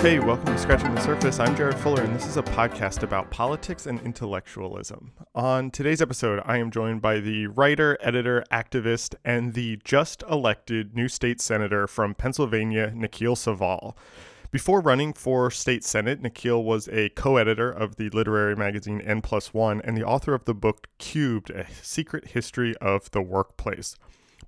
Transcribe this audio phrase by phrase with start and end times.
[0.00, 1.38] Hey, welcome to Scratching the Surface.
[1.38, 5.12] I'm Jared Fuller, and this is a podcast about politics and intellectualism.
[5.34, 10.94] On today's episode, I am joined by the writer, editor, activist, and the just elected
[10.94, 13.94] new state senator from Pennsylvania, Nikhil Saval.
[14.50, 19.52] Before running for state senate, Nikhil was a co-editor of the literary magazine N Plus
[19.52, 23.96] One and the author of the book Cubed: A Secret History of the Workplace.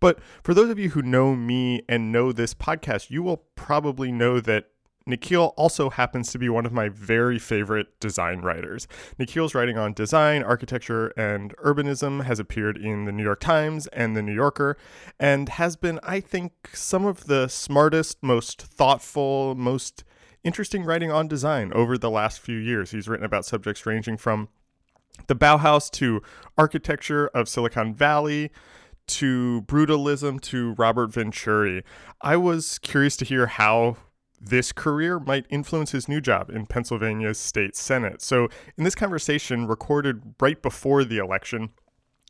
[0.01, 4.11] But for those of you who know me and know this podcast, you will probably
[4.11, 4.71] know that
[5.07, 8.87] Nikhil also happens to be one of my very favorite design writers.
[9.19, 14.17] Nikhil's writing on design, architecture, and urbanism has appeared in the New York Times and
[14.17, 14.77] the New Yorker,
[15.19, 20.05] and has been, I think, some of the smartest, most thoughtful, most
[20.45, 22.91] interesting writing on design over the last few years.
[22.91, 24.49] He's written about subjects ranging from
[25.27, 26.23] the Bauhaus to
[26.57, 28.51] architecture of Silicon Valley
[29.09, 31.85] to brutalism to Robert Venturi.
[32.21, 33.97] I was curious to hear how
[34.43, 38.21] this career might influence his new job in Pennsylvania's state senate.
[38.21, 41.71] So, in this conversation recorded right before the election,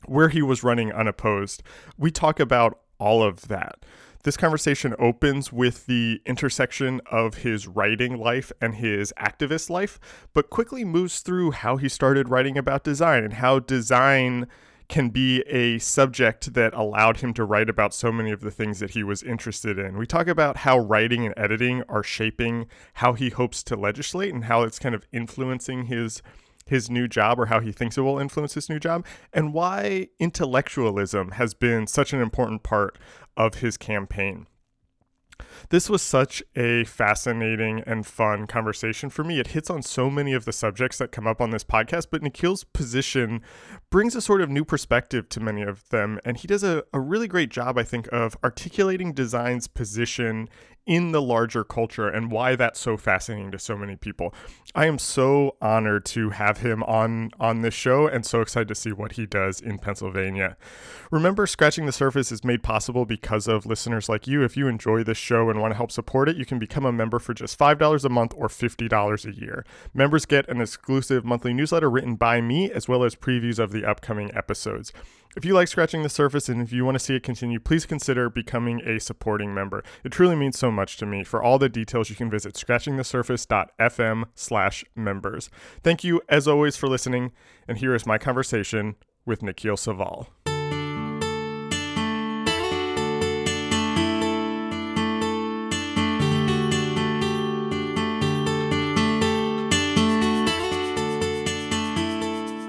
[0.04, 1.62] where he was running unopposed,
[1.96, 3.84] we talk about all of that.
[4.24, 9.98] This conversation opens with the intersection of his writing life and his activist life,
[10.32, 14.46] but quickly moves through how he started writing about design and how design
[14.92, 18.78] can be a subject that allowed him to write about so many of the things
[18.78, 19.96] that he was interested in.
[19.96, 24.44] We talk about how writing and editing are shaping how he hopes to legislate and
[24.44, 26.20] how it's kind of influencing his
[26.66, 30.08] his new job or how he thinks it will influence his new job and why
[30.18, 32.98] intellectualism has been such an important part
[33.34, 34.46] of his campaign.
[35.70, 39.38] This was such a fascinating and fun conversation for me.
[39.40, 42.22] It hits on so many of the subjects that come up on this podcast, but
[42.22, 43.40] Nikhil's position
[43.90, 46.18] brings a sort of new perspective to many of them.
[46.24, 50.48] And he does a, a really great job, I think, of articulating design's position
[50.86, 54.34] in the larger culture and why that's so fascinating to so many people.
[54.74, 58.74] I am so honored to have him on on this show and so excited to
[58.74, 60.56] see what he does in Pennsylvania.
[61.10, 64.42] Remember scratching the surface is made possible because of listeners like you.
[64.42, 66.92] If you enjoy this show and want to help support it, you can become a
[66.92, 69.64] member for just $5 a month or $50 a year.
[69.94, 73.84] Members get an exclusive monthly newsletter written by me as well as previews of the
[73.84, 74.92] upcoming episodes.
[75.34, 77.86] If you like scratching the surface and if you want to see it continue, please
[77.86, 79.82] consider becoming a supporting member.
[80.04, 81.24] It truly means so much to me.
[81.24, 85.48] For all the details, you can visit scratchingthesurface.fm slash members.
[85.82, 87.32] Thank you, as always, for listening,
[87.66, 90.28] and here is my conversation with Nikhil Saval.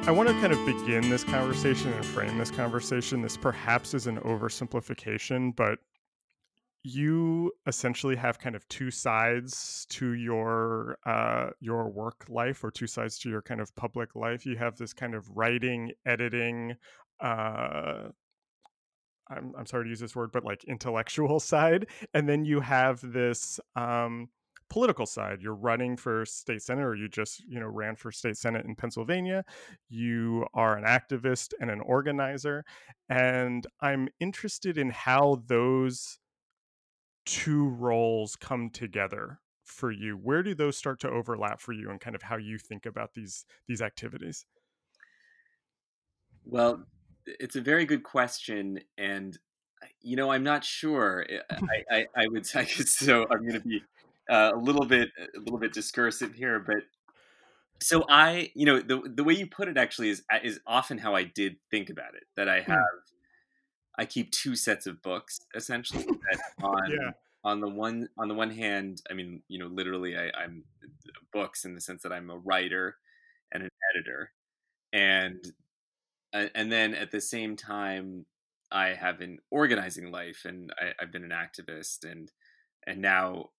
[0.06, 3.22] I want to kind of begin this conversation and frame this conversation.
[3.22, 5.80] This perhaps is an oversimplification, but
[6.84, 12.86] you essentially have kind of two sides to your uh, your work life, or two
[12.86, 14.46] sides to your kind of public life.
[14.46, 16.75] You have this kind of writing, editing.
[17.22, 18.09] Uh,
[19.30, 23.00] I'm I'm sorry to use this word, but like intellectual side, and then you have
[23.02, 23.58] this.
[23.78, 24.28] Um,
[24.73, 28.35] political side you're running for state senate or you just you know ran for state
[28.35, 29.45] senate in pennsylvania
[29.88, 32.66] you are an activist and an organizer
[33.07, 36.17] and i'm interested in how those
[37.25, 40.16] two roles come together for you.
[40.16, 43.13] Where do those start to overlap for you and kind of how you think about
[43.13, 44.45] these these activities?
[46.45, 46.84] Well
[47.25, 49.38] it's a very good question and
[49.81, 53.61] uh, you know i'm not sure i i, I would say so i'm going to
[53.61, 53.81] be
[54.29, 56.84] uh, a little bit a little bit discursive here, but
[57.84, 60.97] so I, you know, the the way you put it actually is uh, is often
[60.97, 62.23] how I did think about it.
[62.38, 62.72] That I hmm.
[62.72, 62.81] have,
[63.97, 66.06] I keep two sets of books essentially.
[66.63, 67.11] on yeah.
[67.44, 70.63] on the one on the one hand, I mean, you know, literally, I, I'm
[71.34, 72.96] books in the sense that I'm a writer
[73.52, 74.31] and an editor,
[74.93, 75.43] and
[76.34, 78.25] and then at the same time,
[78.72, 82.31] I have an organizing life, and I, I've been an activist, and
[82.87, 83.49] and now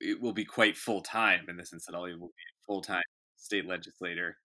[0.00, 3.02] it will be quite full time in the sense that will be a full time
[3.36, 4.36] state legislator,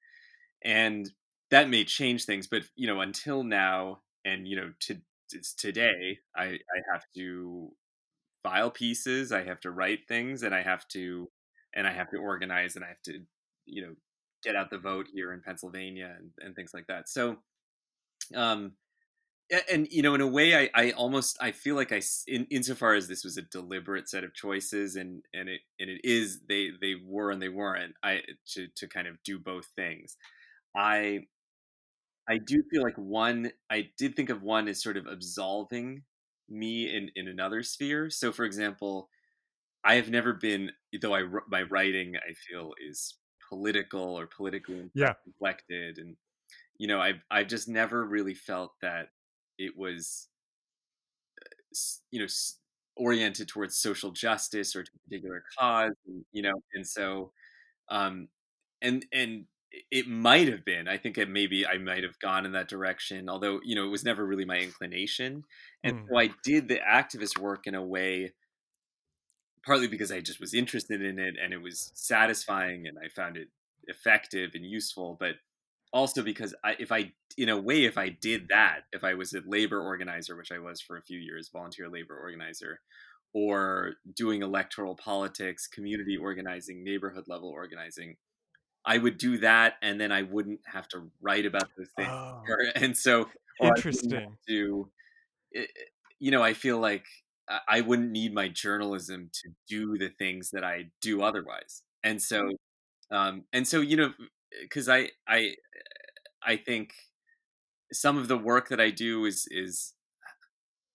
[0.63, 1.11] and
[1.51, 2.47] that may change things.
[2.47, 4.97] But you know, until now, and you know, to
[5.57, 7.71] today, I I have to
[8.43, 11.29] file pieces, I have to write things, and I have to
[11.73, 13.19] and I have to organize, and I have to
[13.65, 13.93] you know
[14.43, 17.07] get out the vote here in Pennsylvania and, and things like that.
[17.07, 17.37] So,
[18.35, 18.73] um,
[19.71, 22.93] and you know in a way i i almost i feel like i in, insofar
[22.93, 26.69] as this was a deliberate set of choices and and it and it is they
[26.81, 30.17] they were and they weren't i to to kind of do both things
[30.75, 31.19] i
[32.29, 36.03] i do feel like one i did think of one as sort of absolving
[36.49, 39.09] me in in another sphere so for example
[39.83, 40.71] I have never been,
[41.01, 43.15] though I my writing I feel is
[43.49, 45.13] political or politically yeah.
[45.25, 46.15] inflected, and
[46.77, 49.09] you know I've I've just never really felt that
[49.61, 50.29] it was,
[51.39, 51.75] uh,
[52.11, 52.27] you know,
[52.97, 57.31] oriented towards social justice or to a particular cause, and, you know, and so,
[57.89, 58.29] um,
[58.81, 59.47] and and
[59.91, 60.87] it might have been.
[60.89, 63.91] I think it maybe I might have gone in that direction, although you know it
[63.91, 65.45] was never really my inclination,
[65.83, 66.11] and Mm.
[66.11, 68.33] so I did the activist work in a way
[69.63, 73.37] partly because I just was interested in it and it was satisfying and I found
[73.37, 73.49] it
[73.87, 75.35] effective and useful, but
[75.93, 79.33] also because I, if I, in a way, if I did that, if I was
[79.33, 82.79] a labor organizer, which I was for a few years, volunteer labor organizer,
[83.33, 88.17] or doing electoral politics, community organizing, neighborhood level organizing,
[88.85, 92.09] I would do that, and then I wouldn't have to write about those things.
[92.11, 92.41] Oh,
[92.75, 93.29] and so,
[93.61, 94.37] interesting.
[94.47, 94.89] To,
[96.19, 97.05] you know, I feel like
[97.67, 101.83] I wouldn't need my journalism to do the things that I do otherwise.
[102.03, 102.49] And so,
[103.11, 104.13] um, and so, you know,
[104.53, 105.55] Eh, because I, I,
[106.43, 106.93] I think
[107.91, 109.93] some of the work that I do is is,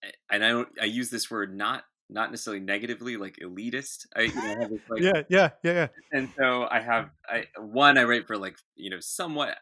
[0.02, 4.06] eh, and I don't, I use this word not not necessarily negatively, like elitist.
[4.14, 5.88] I, you know, I have this, like, yeah, yeah, yeah, yeah.
[6.12, 9.56] And so I have, I one I write for like you know somewhat.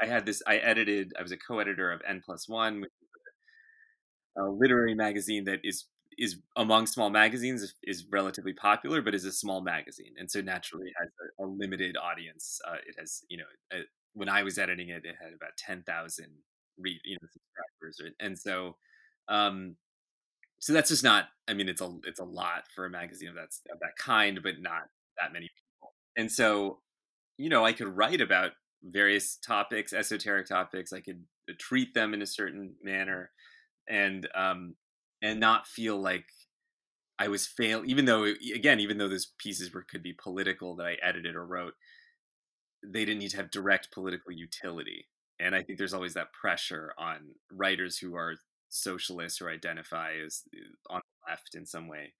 [0.00, 0.42] I had this.
[0.46, 1.12] I edited.
[1.18, 5.86] I was a co-editor of N plus one, which is a literary magazine that is
[6.18, 10.92] is among small magazines is, relatively popular, but is a small magazine, and so naturally
[10.98, 11.08] has
[11.38, 12.60] a, a limited audience.
[12.66, 13.82] Uh, it has, you know, a,
[14.12, 16.28] when I was editing it, it had about ten thousand
[16.78, 18.76] read, you know, subscribers, and so,
[19.28, 19.76] um,
[20.60, 21.26] so that's just not.
[21.48, 24.40] I mean, it's a it's a lot for a magazine of that of that kind,
[24.42, 24.82] but not
[25.20, 25.94] that many people.
[26.16, 26.80] And so,
[27.38, 28.52] you know, I could write about
[28.82, 30.92] various topics, esoteric topics.
[30.92, 31.24] I could
[31.58, 33.30] treat them in a certain manner,
[33.88, 34.76] and um,
[35.24, 36.26] and not feel like
[37.18, 37.82] I was fail.
[37.86, 38.24] Even though,
[38.54, 41.74] again, even though those pieces were could be political that I edited or wrote,
[42.82, 45.08] they didn't need to have direct political utility.
[45.40, 48.34] And I think there's always that pressure on writers who are
[48.68, 50.58] socialists or identify as eh,
[50.90, 52.12] on the left in some way,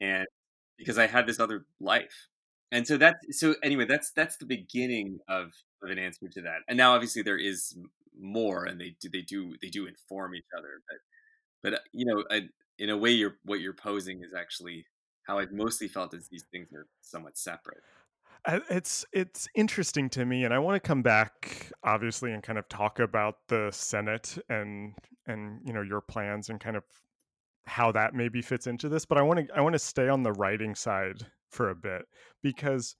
[0.00, 0.26] and
[0.78, 2.28] because I had this other life,
[2.72, 5.52] and so that so anyway, that's that's the beginning of,
[5.82, 6.60] of an answer to that.
[6.68, 7.76] And now, obviously, there is
[8.20, 10.98] more, and they do they do they do inform each other, but
[11.66, 12.42] but uh, you know, I,
[12.78, 14.86] in a way, you're what you're posing is actually
[15.24, 17.82] how I've mostly felt is these things are somewhat separate.
[18.70, 22.68] It's it's interesting to me, and I want to come back, obviously, and kind of
[22.68, 24.94] talk about the Senate and
[25.26, 26.84] and you know your plans and kind of
[27.66, 29.04] how that maybe fits into this.
[29.04, 32.02] But I want to I want to stay on the writing side for a bit
[32.44, 32.94] because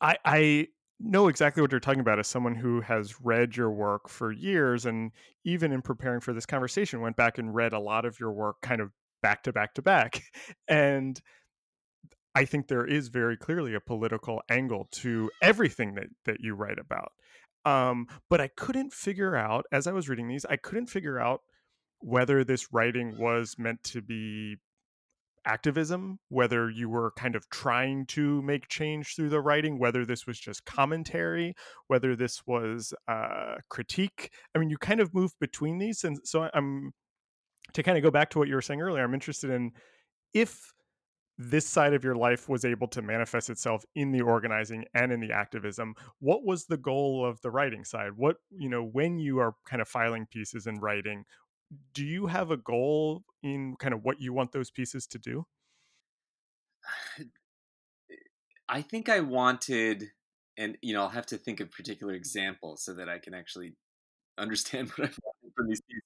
[0.00, 0.68] I I
[1.00, 4.86] know exactly what you're talking about as someone who has read your work for years
[4.86, 5.12] and
[5.44, 8.60] even in preparing for this conversation went back and read a lot of your work
[8.62, 10.22] kind of back to back to back.
[10.68, 11.20] And
[12.36, 16.78] i think there is very clearly a political angle to everything that that you write
[16.78, 17.12] about.
[17.64, 21.40] Um, but i couldn't figure out as i was reading these i couldn't figure out
[22.00, 24.56] whether this writing was meant to be
[25.46, 30.26] activism, whether you were kind of trying to make change through the writing, whether this
[30.26, 31.54] was just commentary,
[31.88, 34.30] whether this was uh, critique.
[34.54, 36.04] I mean, you kind of move between these.
[36.04, 36.92] And so I'm
[37.72, 39.72] to kind of go back to what you were saying earlier, I'm interested in
[40.32, 40.72] if
[41.38, 45.18] this side of your life was able to manifest itself in the organizing and in
[45.18, 49.38] the activism what was the goal of the writing side what you know when you
[49.40, 51.24] are kind of filing pieces and writing
[51.92, 55.46] do you have a goal in kind of what you want those pieces to do?
[58.68, 60.10] I think I wanted,
[60.56, 63.74] and you know, I'll have to think of particular examples so that I can actually
[64.38, 66.02] understand what I wanted from these pieces.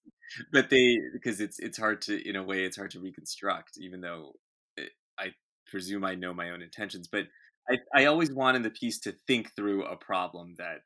[0.52, 4.00] But they, because it's it's hard to, in a way, it's hard to reconstruct, even
[4.00, 4.32] though
[4.76, 5.28] it, I
[5.66, 7.08] presume I know my own intentions.
[7.08, 7.28] But
[7.70, 10.80] I, I always wanted the piece to think through a problem that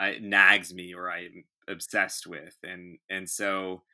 [0.00, 3.84] I, nags me or I'm obsessed with, and and so,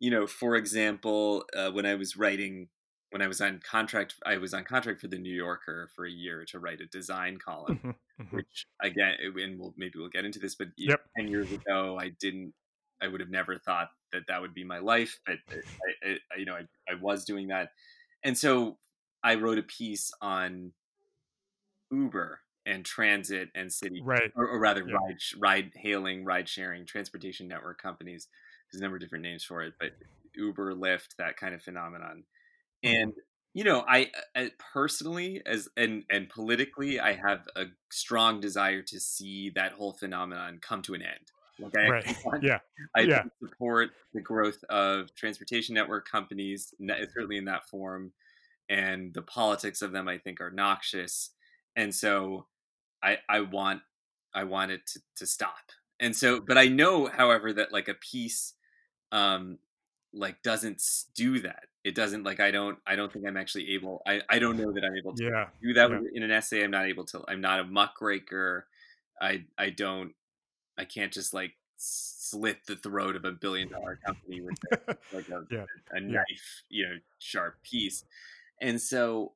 [0.00, 2.68] you know, for example, uh, when I was writing
[3.10, 6.10] when I was on contract, I was on contract for the New Yorker for a
[6.10, 8.36] year to write a design column, mm-hmm, mm-hmm.
[8.36, 11.02] which again, and we'll maybe we'll get into this, but yep.
[11.16, 12.54] ten years ago, I didn't,
[13.02, 16.44] I would have never thought that that would be my life, but I, I you
[16.44, 17.70] know, I, I was doing that,
[18.22, 18.78] and so
[19.22, 20.72] I wrote a piece on
[21.90, 24.94] Uber and transit and city, right, or, or rather, yeah.
[24.94, 28.28] ride ride hailing, ride sharing, transportation network companies.
[28.72, 29.92] There's a number of different names for it, but
[30.34, 32.24] Uber, Lyft, that kind of phenomenon
[32.84, 33.02] mm-hmm.
[33.02, 33.12] and
[33.52, 39.00] you know I, I, personally as and and politically i have a strong desire to
[39.00, 42.16] see that whole phenomenon come to an end like I right.
[42.24, 42.60] want, yeah
[42.94, 43.24] i yeah.
[43.42, 48.12] support the growth of transportation network companies eh, certainly in that form
[48.70, 51.30] and the politics of them I think are noxious,
[51.76, 52.46] and so
[53.02, 53.82] I I want
[54.32, 55.72] I want it to, to stop.
[55.98, 58.54] And so, but I know, however, that like a piece,
[59.12, 59.58] um,
[60.12, 60.82] like doesn't
[61.14, 61.64] do that.
[61.84, 64.02] It doesn't like I don't I don't think I'm actually able.
[64.06, 66.00] I I don't know that I'm able to yeah, do that yeah.
[66.12, 66.62] in an essay.
[66.62, 67.24] I'm not able to.
[67.28, 68.66] I'm not a muckraker.
[69.20, 70.12] I I don't.
[70.76, 74.58] I can't just like slit the throat of a billion dollar company with
[75.12, 75.64] like a, yeah.
[75.92, 78.04] a knife, you know, sharp piece.
[78.60, 79.32] And so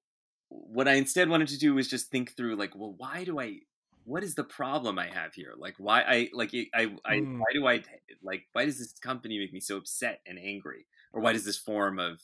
[0.49, 3.61] what I instead wanted to do was just think through like, well, why do I
[4.05, 5.55] what is the problem I have here?
[5.57, 7.39] Like why I like I I Mm.
[7.39, 7.83] why do I
[8.23, 10.87] like why does this company make me so upset and angry?
[11.13, 12.21] Or why does this form of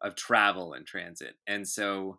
[0.00, 1.36] of travel and transit?
[1.46, 2.18] And so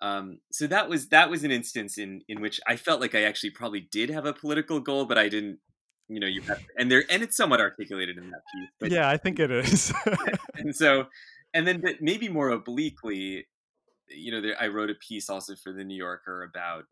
[0.00, 3.22] um so that was that was an instance in in which I felt like I
[3.22, 5.58] actually probably did have a political goal, but I didn't
[6.08, 8.70] you know, you have and there and it's somewhat articulated in that piece.
[8.80, 9.92] But yeah, I think it is.
[10.56, 11.06] and so
[11.54, 13.46] and then but maybe more obliquely
[14.08, 16.84] you know there, i wrote a piece also for the new yorker about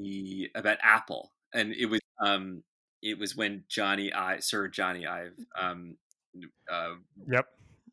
[0.00, 2.62] the about apple and it was um
[3.02, 5.96] it was when johnny i sir Jony Ive um
[6.70, 6.94] uh,
[7.30, 7.46] yep.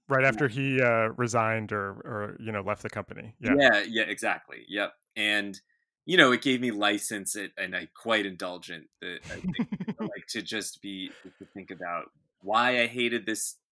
[0.08, 3.36] Right after he uh, resigned or, or you know left the company.
[3.40, 3.54] Yeah.
[3.60, 5.60] yeah yeah exactly yep and
[6.06, 10.26] you know it gave me license it, and i quite indulgent that I think, like
[10.30, 12.06] to just be to think about
[12.42, 13.69] why i hated this uh,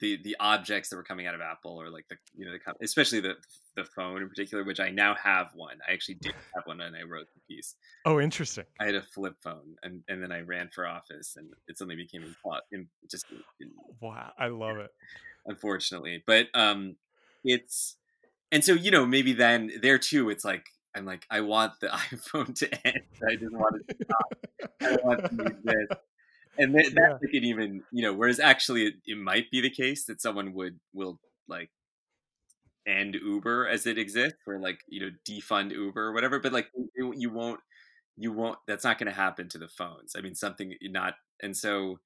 [0.00, 2.84] the the objects that were coming out of Apple or like the you know the
[2.84, 3.34] especially the
[3.76, 5.78] the phone in particular, which I now have one.
[5.88, 7.74] I actually did have one, and I wrote the piece.
[8.04, 8.64] Oh, interesting.
[8.80, 11.96] I had a flip phone, and and then I ran for office, and it suddenly
[11.96, 12.22] became
[12.72, 13.26] in, just
[13.60, 14.90] in, Wow, I love it.
[15.46, 16.22] unfortunately.
[16.26, 16.96] But um,
[17.44, 17.96] it's
[18.52, 21.88] and so you know maybe then there too, it's like I'm like I want the
[22.12, 23.00] iPhone to end.
[23.28, 24.46] I just want it to stop.
[24.82, 25.98] I want to use this
[26.58, 27.18] and that, Yeah.
[27.18, 30.78] could even you know whereas actually it, it might be the case that someone would
[30.92, 31.18] will
[31.48, 31.70] like
[32.86, 36.68] end uber as it exists or like you know defund uber or whatever but like
[36.96, 37.60] you, you won't
[38.16, 41.56] you won't that's not going to happen to the phones i mean something not and
[41.56, 41.98] so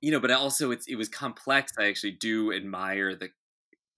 [0.00, 3.28] you know but also it's it was complex i actually do admire the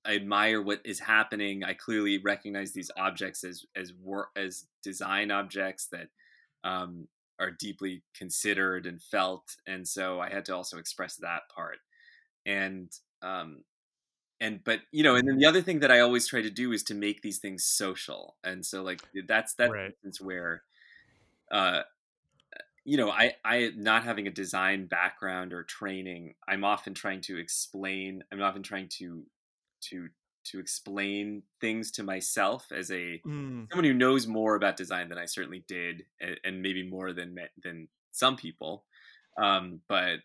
[0.04, 1.62] I admire what is happening.
[1.62, 6.08] I clearly recognize these objects as as work as design objects that
[6.64, 7.08] um,
[7.40, 11.78] are deeply considered and felt, and so I had to also express that part.
[12.46, 12.92] And
[13.22, 13.64] um,
[14.40, 16.72] and but you know, and then the other thing that I always try to do
[16.72, 19.94] is to make these things social, and so like that's that's Right.
[20.04, 20.64] instance where.
[21.52, 21.82] Uh,
[22.84, 27.38] you know, I, I not having a design background or training, I'm often trying to
[27.38, 28.24] explain.
[28.32, 29.26] I'm often trying to
[29.82, 30.08] to
[30.44, 35.18] to explain things to myself as a Mm, someone who knows more about design than
[35.18, 38.86] I certainly did, and, and maybe more than than some people.
[39.40, 40.20] Um, but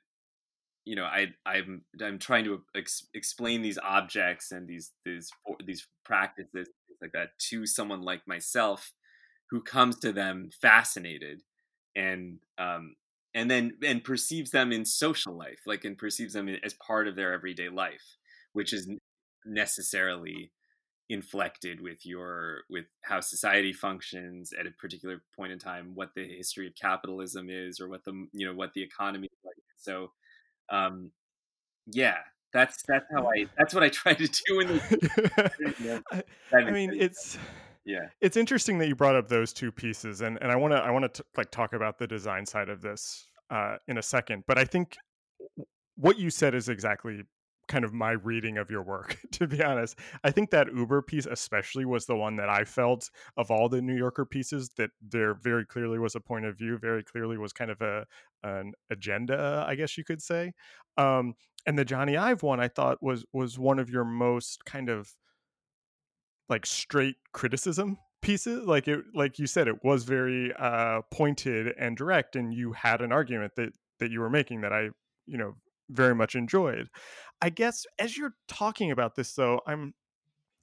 [0.86, 5.30] you know, I I'm I'm trying to ex- explain these objects and these these
[5.66, 6.70] these practices
[7.02, 8.94] like that to someone like myself,
[9.50, 11.42] who comes to them fascinated,
[11.96, 12.96] and um
[13.34, 17.16] and then and perceives them in social life, like and perceives them as part of
[17.16, 18.18] their everyday life,
[18.54, 18.90] which is
[19.46, 20.52] necessarily
[21.10, 26.26] inflected with your with how society functions at a particular point in time what the
[26.28, 30.12] history of capitalism is or what the you know what the economy is like so
[30.72, 31.12] um
[31.86, 32.18] yeah
[32.52, 36.62] that's that's how i that's what i try to do in the yeah, I, that
[36.62, 37.04] I makes mean, sense.
[37.04, 37.38] it's
[37.86, 40.78] yeah it's interesting that you brought up those two pieces, and and I want to
[40.78, 44.44] I want to like talk about the design side of this uh, in a second.
[44.48, 44.98] But I think
[45.96, 47.24] what you said is exactly
[47.68, 49.18] kind of my reading of your work.
[49.36, 53.10] To be honest, I think that Uber piece especially was the one that I felt
[53.36, 56.78] of all the New Yorker pieces that there very clearly was a point of view,
[56.78, 58.06] very clearly was kind of a
[58.44, 60.54] an agenda, I guess you could say.
[60.98, 61.34] Um,
[61.66, 65.14] and the Jony Ive one I thought was was one of your most kind of
[66.48, 71.96] like straight criticism pieces like it like you said it was very uh pointed and
[71.96, 73.70] direct and you had an argument that
[74.00, 74.90] that you were making that i
[75.28, 75.54] you know
[75.90, 76.90] very much enjoyed
[77.42, 79.94] i guess as you're talking about this though i'm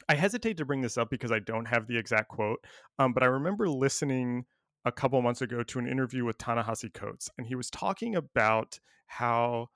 [0.09, 2.59] i hesitate to bring this up because i don't have the exact quote
[2.99, 4.45] um but i remember listening
[4.85, 8.81] a couple months ago to an interview with Ta-Nehisi Coates and he was talking about
[9.07, 9.69] how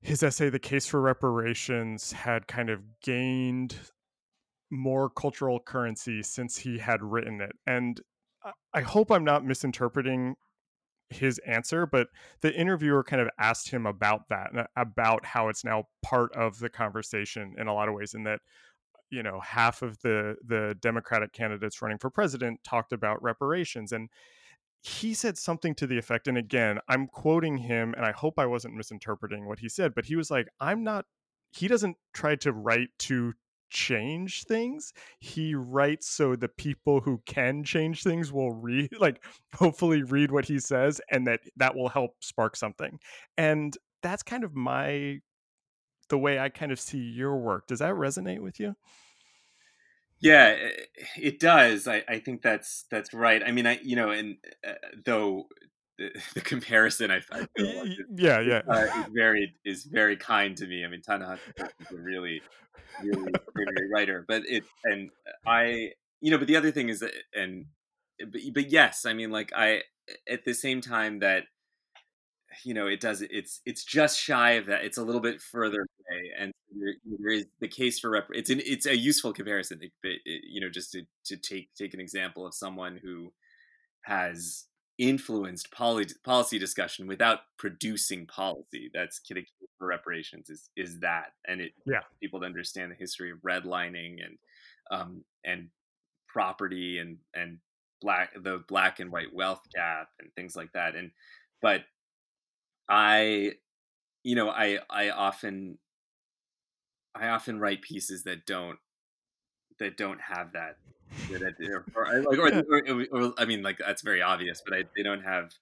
[0.00, 3.76] his essay the case for reparations had kind of gained
[4.70, 7.52] more cultural currency since he had written it.
[7.66, 8.00] And
[8.44, 10.36] I- I hope I'm not misinterpreting
[11.14, 12.08] his answer, but
[12.40, 16.58] the interviewer kind of asked him about that, and about how it's now part of
[16.58, 18.40] the conversation in a lot of ways, and that
[19.10, 24.08] you know half of the the Democratic candidates running for president talked about reparations, and
[24.82, 28.46] he said something to the effect, and again, I'm quoting him, and I hope I
[28.46, 31.06] wasn't misinterpreting what he said, but he was like, "I'm not."
[31.52, 33.32] He doesn't try to write to
[33.70, 39.22] change things he writes so the people who can change things will read like
[39.54, 42.98] hopefully read what he says and that that will help spark something.
[43.36, 45.20] And that's kind of my
[46.10, 47.66] the way i kind of see your work.
[47.66, 48.74] Does that resonate with you?
[50.20, 50.56] Yeah
[51.16, 51.86] it does.
[51.88, 53.42] I, I think that's that's right.
[53.44, 55.48] I mean i you know and uh, though
[55.98, 60.56] the, the, comparison I, I feel like yeah yeah uh, is very is very kind
[60.56, 60.84] to me.
[60.84, 62.42] I mean, Ta-Nehisi is a really
[63.02, 65.10] really great writer, but it and
[65.46, 67.66] I you know, but the other thing is that and
[68.18, 69.82] but, but yes, I mean, like I
[70.28, 71.44] at the same time that
[72.62, 75.80] you know it does it's it's just shy of that it's a little bit further
[75.80, 79.80] away and there, there is the case for rep it's an it's a useful comparison
[80.02, 83.32] but you know just to to take take an example of someone who
[84.02, 84.66] has
[84.98, 88.90] influenced policy policy discussion without producing policy.
[88.94, 89.46] That's key
[89.78, 94.24] for reparations is is that, and it yeah people to understand the history of redlining
[94.24, 94.38] and
[94.90, 95.68] um, and
[96.28, 97.58] property and and
[98.00, 100.94] black the black and white wealth gap and things like that.
[100.94, 101.10] And
[101.62, 101.82] but
[102.88, 103.52] I,
[104.22, 105.78] you know, I I often
[107.14, 108.78] I often write pieces that don't
[109.78, 110.76] that don't have that
[111.30, 115.02] or, or, like, or, or, or, I mean, like that's very obvious, but I, they
[115.02, 115.52] don't have,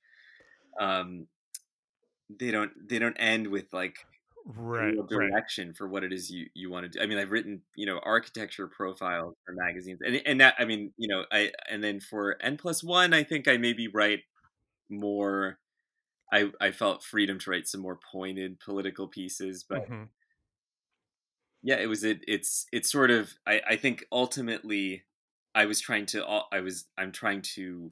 [0.78, 1.26] um,
[2.38, 4.06] they don't they don't end with like
[4.44, 5.76] right direction right.
[5.76, 7.02] for what it is you you want to do.
[7.02, 10.92] I mean, I've written you know architecture profiles for magazines, and and that I mean
[10.96, 14.20] you know I and then for N plus one, I think I maybe write
[14.88, 15.58] more.
[16.32, 19.82] I I felt freedom to write some more pointed political pieces, but.
[19.84, 20.04] Mm-hmm.
[21.64, 22.24] Yeah, it was it.
[22.26, 23.34] It's it's sort of.
[23.46, 25.04] I, I think ultimately,
[25.54, 27.90] I was trying to I was I'm trying to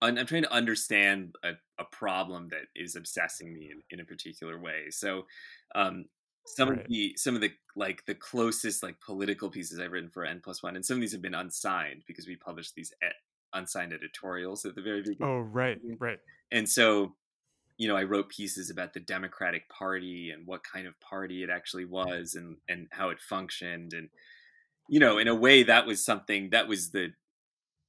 [0.00, 4.58] I'm trying to understand a, a problem that is obsessing me in, in a particular
[4.58, 4.90] way.
[4.90, 5.26] So
[5.74, 6.04] um,
[6.46, 6.80] some right.
[6.80, 10.40] of the some of the like the closest like political pieces I've written for N
[10.42, 13.12] plus one, and some of these have been unsigned because we published these ed-
[13.52, 15.32] unsigned editorials at the very beginning.
[15.32, 16.18] Oh, right, right.
[16.52, 17.14] And so,
[17.76, 21.50] you know, I wrote pieces about the Democratic Party and what kind of party it
[21.50, 24.08] actually was, and and how it functioned, and
[24.88, 27.12] you know, in a way, that was something that was the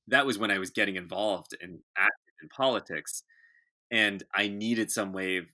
[0.07, 3.23] that was when I was getting involved in active in politics,
[3.89, 5.45] and I needed some way of.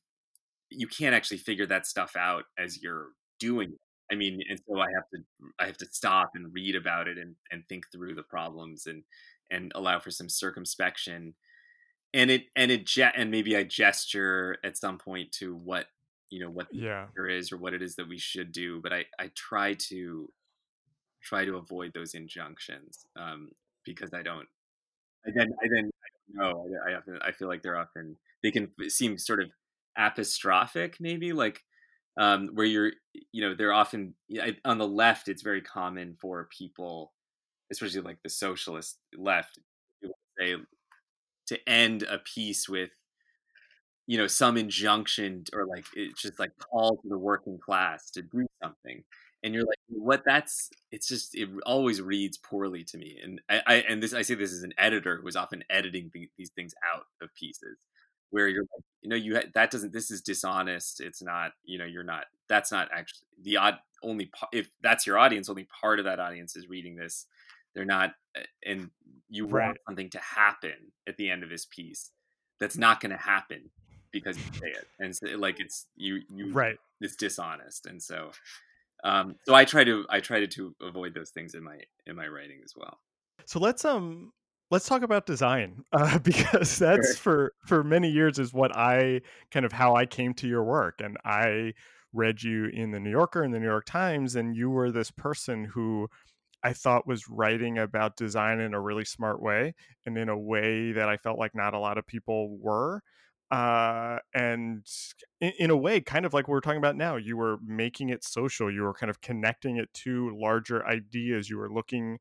[0.72, 3.80] You can't actually figure that stuff out as you're doing it.
[4.12, 5.22] I mean, and so I have to
[5.60, 9.04] I have to stop and read about it and and think through the problems and
[9.52, 11.36] and allow for some circumspection.
[12.14, 15.88] And it and it and maybe I gesture at some point to what
[16.30, 17.08] you know what the yeah.
[17.30, 20.32] is or what it is that we should do, but I I try to
[21.26, 23.50] try to avoid those injunctions um,
[23.84, 24.48] because I don't.
[25.28, 26.10] I then I then I
[26.40, 26.68] don't know.
[26.88, 29.50] I, I often I feel like they're often they can seem sort of
[29.98, 31.64] apostrophic, maybe like
[32.18, 32.92] um, where you're
[33.32, 34.16] you know they're often
[34.64, 35.28] on the left.
[35.28, 37.14] It's very common for people,
[37.72, 39.60] especially like the socialist left,
[40.40, 40.56] say
[41.48, 42.92] to end a piece with
[44.08, 48.22] you know some injunction or like it's just like call to the working class to
[48.22, 49.04] do something
[49.43, 50.24] and you're like what?
[50.26, 53.19] That's it's just it always reads poorly to me.
[53.24, 56.12] And i, I and this i say this as an editor who is often editing
[56.13, 57.78] the, these things out of pieces
[58.36, 61.78] where you're like you know you ha- that doesn't this is dishonest it's not you
[61.78, 66.00] know you're not that's not actually the odd only if that's your audience only part
[66.00, 67.28] of that audience is reading this
[67.74, 68.89] they're not eh, and
[69.30, 69.67] you right.
[69.67, 72.12] want something to happen at the end of this piece
[72.60, 73.69] that's not going to happen
[74.12, 76.78] because you say it and so, like it's you you right.
[77.02, 78.32] it's dishonest and so
[79.06, 82.15] um, so I try to I try to, to avoid those things in my in
[82.15, 83.00] my writing as well.
[83.46, 84.32] So let's um
[84.72, 87.15] let's talk about design uh, because that's sure.
[87.15, 90.96] for for many years is what I kind of how I came to your work
[91.00, 91.74] and I
[92.13, 95.12] read you in the New Yorker and the New York Times and you were this
[95.12, 96.08] person who
[96.63, 100.94] I thought was writing about design in a really smart way and in a way
[100.94, 103.02] that I felt like not a lot of people were
[103.52, 104.86] uh, and
[105.40, 108.24] in, in, a way, kind of like we're talking about now, you were making it
[108.24, 108.72] social.
[108.72, 111.50] You were kind of connecting it to larger ideas.
[111.50, 112.18] You were looking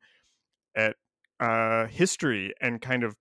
[0.77, 0.97] at
[1.41, 3.17] uh, history and kind of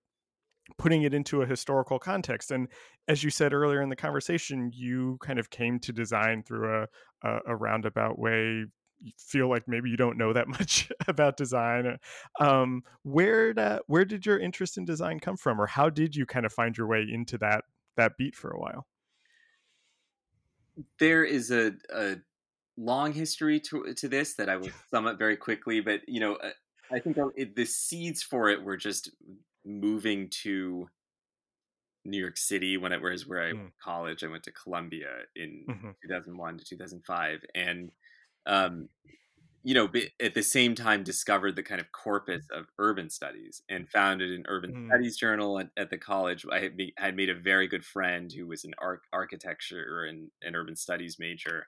[0.78, 2.50] putting it into a historical context.
[2.50, 2.68] And
[3.08, 6.86] as you said earlier in the conversation, you kind of came to design through a,
[7.26, 8.66] a, a roundabout way
[9.00, 11.98] You feel like maybe you don't know that much about design.
[12.38, 16.26] Um, where da, where did your interest in design come from, or how did you
[16.26, 17.64] kind of find your way into that
[17.96, 18.86] that beat for a while.
[20.98, 22.16] There is a, a
[22.76, 26.34] long history to to this that I will sum up very quickly, but you know,
[26.34, 26.50] uh,
[26.92, 29.10] I think it, the seeds for it were just
[29.64, 30.88] moving to
[32.04, 33.70] New York City when it was where I mm.
[33.82, 34.22] college.
[34.22, 35.90] I went to Columbia in mm-hmm.
[36.02, 37.90] 2001 to 2005, and
[38.46, 38.88] um,
[39.66, 39.88] you know,
[40.20, 44.44] at the same time discovered the kind of corpus of urban studies and founded an
[44.46, 44.88] urban mm.
[44.88, 46.44] studies journal at, at, the college.
[46.52, 50.54] I had, had, made a very good friend who was an arch, architecture and, and
[50.54, 51.66] urban studies major.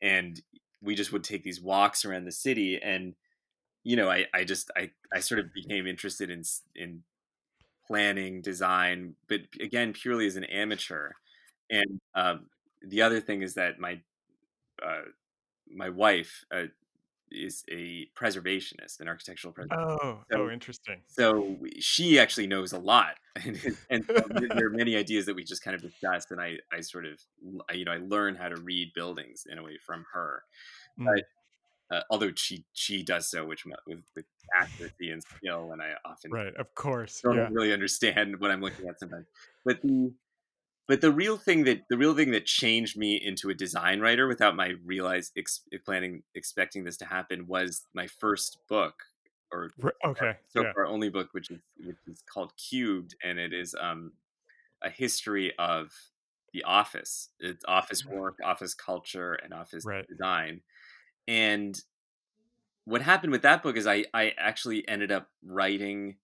[0.00, 0.40] And
[0.80, 2.80] we just would take these walks around the city.
[2.82, 3.14] And,
[3.84, 6.42] you know, I, I just, I, I sort of became interested in,
[6.74, 7.02] in
[7.86, 11.10] planning, design, but again, purely as an amateur.
[11.68, 12.46] And um,
[12.80, 14.00] the other thing is that my,
[14.82, 15.02] uh,
[15.70, 16.68] my wife, uh,
[17.30, 19.98] is a preservationist, an architectural preservationist.
[20.02, 21.00] Oh, so, oh, interesting.
[21.06, 23.58] So she actually knows a lot, and,
[23.90, 27.06] and there are many ideas that we just kind of discussed, and I, I sort
[27.06, 27.20] of,
[27.72, 30.42] you know, I learn how to read buildings in a way from her.
[30.98, 31.06] Mm.
[31.06, 31.24] But
[31.96, 34.24] uh, although she she does so which with, with
[34.58, 37.48] accuracy and skill, and I often right, of course, don't yeah.
[37.50, 39.26] really understand what I'm looking at sometimes.
[39.64, 40.12] But the
[40.86, 44.26] but the real thing that the real thing that changed me into a design writer
[44.26, 49.02] without my realize ex, planning expecting this to happen was my first book
[49.52, 49.70] or
[50.04, 50.72] okay so yeah.
[50.72, 54.12] far only book which is which is called cubed and it is um
[54.82, 55.92] a history of
[56.52, 60.06] the office it's office work office culture and office right.
[60.08, 60.60] design
[61.28, 61.82] and
[62.84, 66.16] what happened with that book is i i actually ended up writing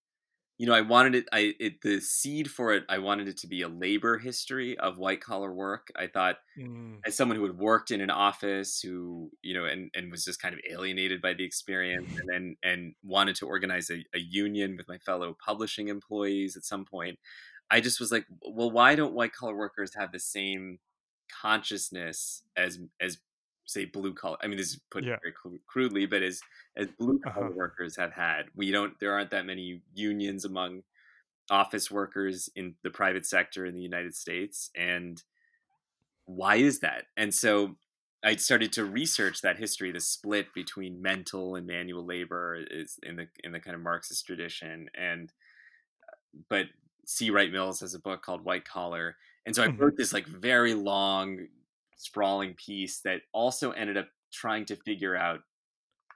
[0.62, 1.24] you know, I wanted it.
[1.32, 2.84] I it, the seed for it.
[2.88, 5.88] I wanted it to be a labor history of white collar work.
[5.96, 6.98] I thought, mm.
[7.04, 10.40] as someone who had worked in an office, who you know, and and was just
[10.40, 14.76] kind of alienated by the experience, and then and wanted to organize a, a union
[14.76, 17.18] with my fellow publishing employees at some point.
[17.68, 20.78] I just was like, well, why don't white collar workers have the same
[21.42, 23.18] consciousness as as
[23.66, 25.16] say blue collar i mean this is put yeah.
[25.22, 25.34] very
[25.66, 26.40] crudely but as
[26.76, 27.54] as blue collar uh-huh.
[27.54, 30.82] workers have had we don't there aren't that many unions among
[31.50, 35.22] office workers in the private sector in the united states and
[36.24, 37.76] why is that and so
[38.24, 43.16] i started to research that history the split between mental and manual labor is in
[43.16, 45.32] the in the kind of marxist tradition and
[46.48, 46.66] but
[47.06, 49.82] c wright mills has a book called white collar and so i mm-hmm.
[49.82, 51.46] wrote this like very long
[52.02, 55.40] sprawling piece that also ended up trying to figure out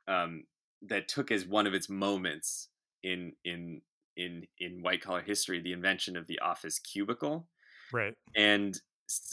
[0.08, 0.44] um,
[0.82, 2.68] that took as one of its moments
[3.02, 3.80] in in
[4.16, 7.48] in in white collar history the invention of the office cubicle.
[7.92, 8.14] Right.
[8.34, 8.78] And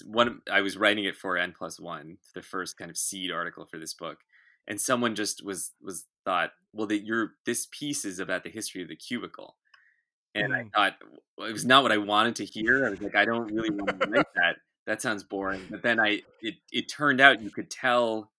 [0.05, 3.65] one i was writing it for n plus one the first kind of seed article
[3.65, 4.19] for this book
[4.67, 8.81] and someone just was was thought well that your this piece is about the history
[8.81, 9.55] of the cubicle.
[10.35, 10.69] And mm.
[10.75, 10.93] i thought
[11.37, 12.85] well, it was not what i wanted to hear.
[12.85, 15.61] I was like i don't really want to write that that sounds boring.
[15.69, 18.31] But then I it it turned out you could tell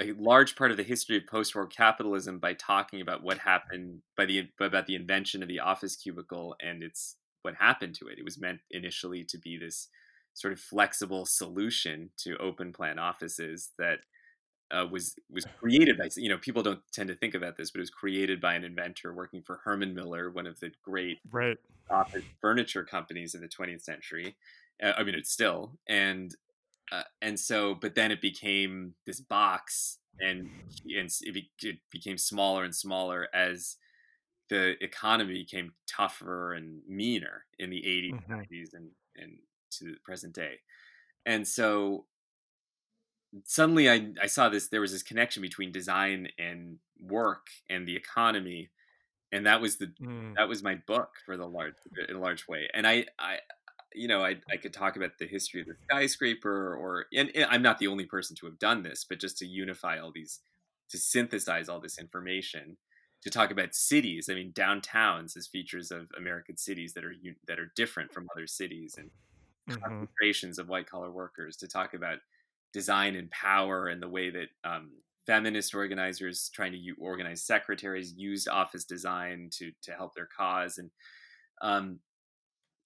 [0.00, 4.26] a large part of the history of post-war capitalism by talking about what happened by
[4.26, 8.18] the about the invention of the office cubicle and it's what happened to it.
[8.18, 9.88] It was meant initially to be this
[10.34, 14.00] sort of flexible solution to open plan offices that
[14.70, 17.78] uh, was was created by you know people don't tend to think about this, but
[17.78, 21.56] it was created by an inventor working for Herman Miller, one of the great right.
[21.88, 24.36] office furniture companies of the 20th century,
[24.82, 26.34] uh, I mean, it's still and
[26.92, 30.50] uh, and so, but then it became this box, and
[30.84, 33.76] and it, be, it became smaller and smaller as
[34.48, 38.32] the economy became tougher and meaner in the 80s, mm-hmm.
[38.32, 39.38] 90s, and and
[39.72, 40.60] to the present day,
[41.24, 42.06] and so
[43.44, 47.96] suddenly I, I saw this there was this connection between design and work and the
[47.96, 48.70] economy
[49.32, 50.34] and that was the mm.
[50.36, 51.74] that was my book for the large
[52.08, 53.38] in a large way and I, I
[53.94, 57.46] you know, I, I could talk about the history of the skyscraper, or and, and,
[57.50, 60.40] I'm not the only person to have done this, but just to unify all these,
[60.90, 62.76] to synthesize all this information,
[63.22, 64.28] to talk about cities.
[64.30, 67.14] I mean, downtowns as features of American cities that are
[67.46, 69.10] that are different from other cities, and
[69.68, 69.82] mm-hmm.
[69.82, 71.56] concentrations of white collar workers.
[71.58, 72.18] To talk about
[72.72, 74.90] design and power and the way that um,
[75.26, 80.78] feminist organizers trying to u- organize secretaries used office design to to help their cause
[80.78, 80.90] and
[81.62, 82.00] um,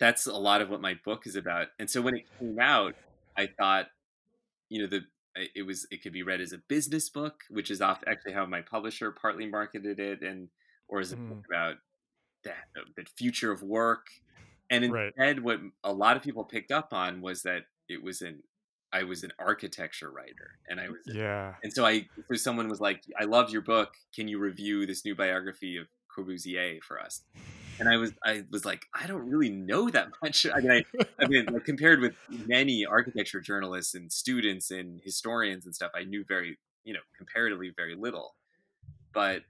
[0.00, 1.68] that's a lot of what my book is about.
[1.78, 2.94] And so when it came out,
[3.36, 3.86] I thought,
[4.68, 5.02] you know, the
[5.54, 8.46] it was it could be read as a business book, which is off actually how
[8.46, 10.48] my publisher partly marketed it, and
[10.88, 11.28] or as a mm.
[11.28, 11.76] book about
[12.42, 12.52] the,
[12.96, 14.06] the future of work.
[14.70, 15.42] And instead, right.
[15.42, 18.42] what a lot of people picked up on was that it was an
[18.92, 21.54] I was an architecture writer, and I was yeah.
[21.62, 23.94] And so I, so someone was like, "I love your book.
[24.14, 27.22] Can you review this new biography of Corbusier for us?"
[27.80, 30.46] and I was I was like, I don't really know that much.
[30.54, 30.84] I mean, I,
[31.18, 32.14] I mean, like, compared with
[32.46, 37.72] many architecture journalists and students and historians and stuff, I knew very, you know, comparatively
[37.74, 38.36] very little.
[39.12, 39.42] But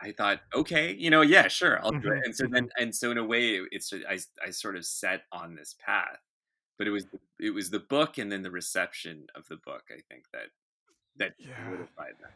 [0.00, 2.02] I thought, okay, you know, yeah, sure, I'll do it.
[2.02, 2.82] Mm-hmm, and so then, mm-hmm.
[2.82, 6.20] and so in a way, it's I I sort of set on this path.
[6.78, 7.06] But it was
[7.40, 10.48] it was the book and then the reception of the book, I think that
[11.16, 11.54] that yeah.
[11.96, 12.32] that.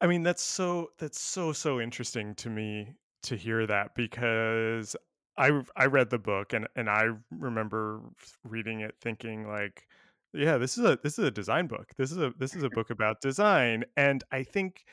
[0.00, 4.96] I mean, that's so that's so so interesting to me to hear that because
[5.36, 8.00] I I read the book and and I remember
[8.44, 9.86] reading it thinking like
[10.32, 11.88] yeah, this is a this is a design book.
[11.96, 14.84] This is a this is a book about design and I think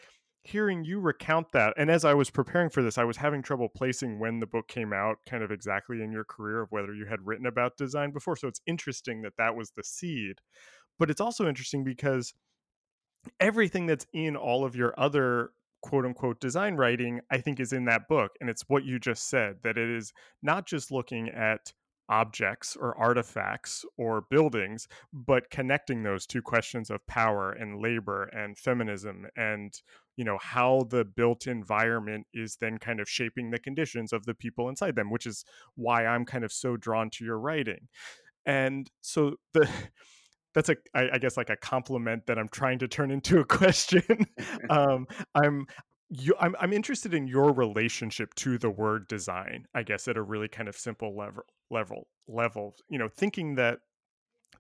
[0.44, 3.68] hearing you recount that and as I was preparing for this I was having trouble
[3.68, 7.06] placing when the book came out kind of exactly in your career of whether you
[7.06, 10.38] had written about design before so it's interesting that that was the seed.
[11.00, 12.34] But it's also interesting because
[13.40, 17.86] everything that's in all of your other quote unquote design writing, I think is in
[17.86, 18.32] that book.
[18.42, 21.74] And it's what you just said that it is not just looking at
[22.10, 28.58] objects or artifacts or buildings, but connecting those two questions of power and labor and
[28.58, 29.82] feminism and
[30.18, 34.34] you know how the built environment is then kind of shaping the conditions of the
[34.34, 37.88] people inside them which is why i'm kind of so drawn to your writing
[38.46, 39.70] and so the
[40.58, 43.46] that's a I, I guess like a compliment that I'm trying to turn into a
[43.60, 44.26] question.
[44.72, 45.68] um, I'm
[46.10, 49.66] you I'm I'm interested in your relationship to the word design.
[49.76, 52.76] I guess at a really kind of simple level level level.
[52.90, 53.80] You know, thinking that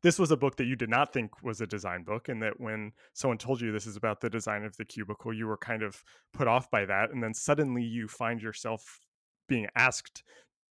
[0.03, 2.59] this was a book that you did not think was a design book and that
[2.59, 5.81] when someone told you this is about the design of the cubicle you were kind
[5.81, 8.99] of put off by that and then suddenly you find yourself
[9.47, 10.21] being asked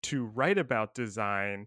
[0.04, 1.66] to write about design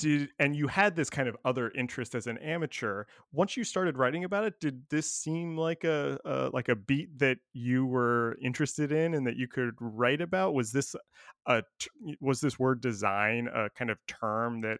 [0.00, 3.98] did and you had this kind of other interest as an amateur once you started
[3.98, 8.36] writing about it did this seem like a, a, like a beat that you were
[8.42, 10.54] interested in and that you could write about?
[10.54, 10.96] Was this
[11.46, 11.62] a
[12.20, 14.78] was this word design a kind of term that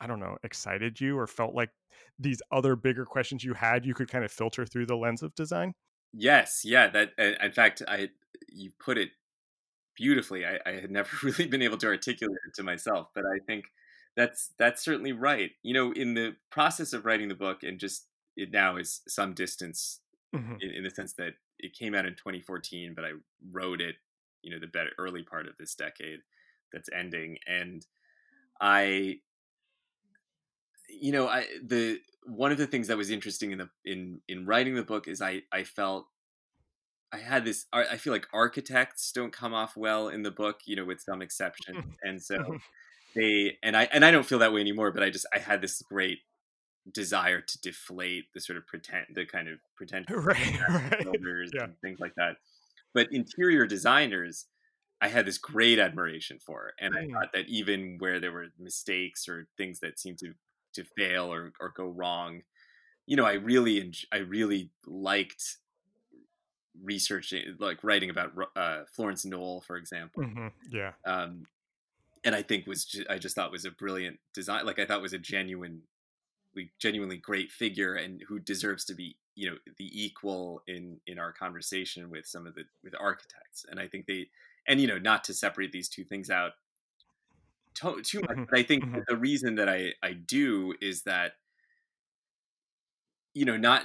[0.00, 1.70] i don't know excited you or felt like
[2.18, 5.34] these other bigger questions you had you could kind of filter through the lens of
[5.34, 5.74] design?
[6.12, 8.08] Yes yeah that uh, in fact i
[8.48, 9.10] you put it
[9.96, 13.38] beautifully I, I had never really been able to articulate it to myself but i
[13.46, 13.66] think
[14.18, 15.52] that's that's certainly right.
[15.62, 19.32] You know, in the process of writing the book, and just it now is some
[19.32, 20.00] distance
[20.34, 20.54] mm-hmm.
[20.60, 23.12] in, in, the sense that it came out in 2014, but I
[23.52, 23.94] wrote it,
[24.42, 26.18] you know, the better early part of this decade
[26.72, 27.86] that's ending, and
[28.60, 29.20] I,
[30.88, 34.46] you know, I the one of the things that was interesting in the in in
[34.46, 36.06] writing the book is I I felt
[37.12, 37.66] I had this.
[37.72, 41.22] I feel like architects don't come off well in the book, you know, with some
[41.22, 42.56] exceptions, and so mm-hmm
[43.18, 45.60] they and I and I don't feel that way anymore, but I just I had
[45.60, 46.20] this great
[46.92, 51.04] desire to deflate the sort of pretend the kind of pretentious right, right.
[51.04, 51.64] builders yeah.
[51.64, 52.36] and things like that.
[52.94, 54.46] But interior designers,
[55.00, 56.98] I had this great admiration for, and mm.
[56.98, 60.34] I thought that even where there were mistakes or things that seemed to
[60.74, 62.42] to fail or or go wrong,
[63.06, 65.56] you know, I really I really liked
[66.82, 70.22] researching like writing about uh, Florence Knoll, for example.
[70.22, 70.46] Mm-hmm.
[70.70, 70.92] Yeah.
[71.04, 71.46] Um,
[72.24, 74.66] and I think was just, I just thought was a brilliant design.
[74.66, 75.82] Like I thought was a genuine,
[76.78, 81.32] genuinely great figure, and who deserves to be you know the equal in in our
[81.32, 83.64] conversation with some of the with architects.
[83.70, 84.28] And I think they
[84.66, 86.52] and you know not to separate these two things out
[87.76, 88.44] to, too much, mm-hmm.
[88.50, 89.00] but I think mm-hmm.
[89.06, 91.34] the reason that I I do is that
[93.34, 93.84] you know not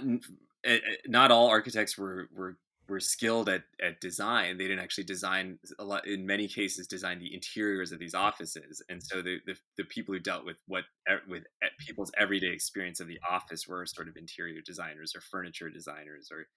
[0.63, 2.57] eh, eh, not all architects were were
[2.89, 7.19] were skilled at, at design they didn't actually design a lot in many cases design
[7.19, 8.81] the interiors of these offices.
[8.89, 10.83] And so the, the, the people who dealt with what
[11.27, 11.43] with
[11.79, 16.47] people's everyday experience of the office were sort of interior designers or furniture designers or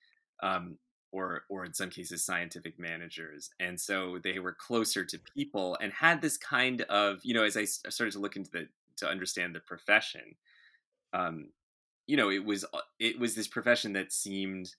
[0.47, 0.79] um,
[1.13, 3.51] or or in some cases scientific managers.
[3.61, 7.57] And so they were closer to people and had this kind of you know as
[7.57, 10.35] i started to look into the to understand the profession
[11.13, 11.51] um
[12.07, 14.75] you know it was uh, it was this profession that seemed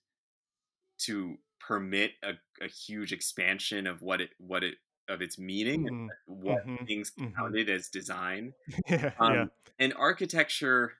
[0.98, 2.32] to permit a,
[2.64, 4.76] a huge expansion of what it what it
[5.08, 5.94] of its meaning mm-hmm.
[5.94, 6.84] and what mm-hmm.
[6.84, 7.76] things counted mm-hmm.
[7.76, 8.52] as design.
[8.88, 9.44] yeah, um, yeah.
[9.78, 10.92] And architecture,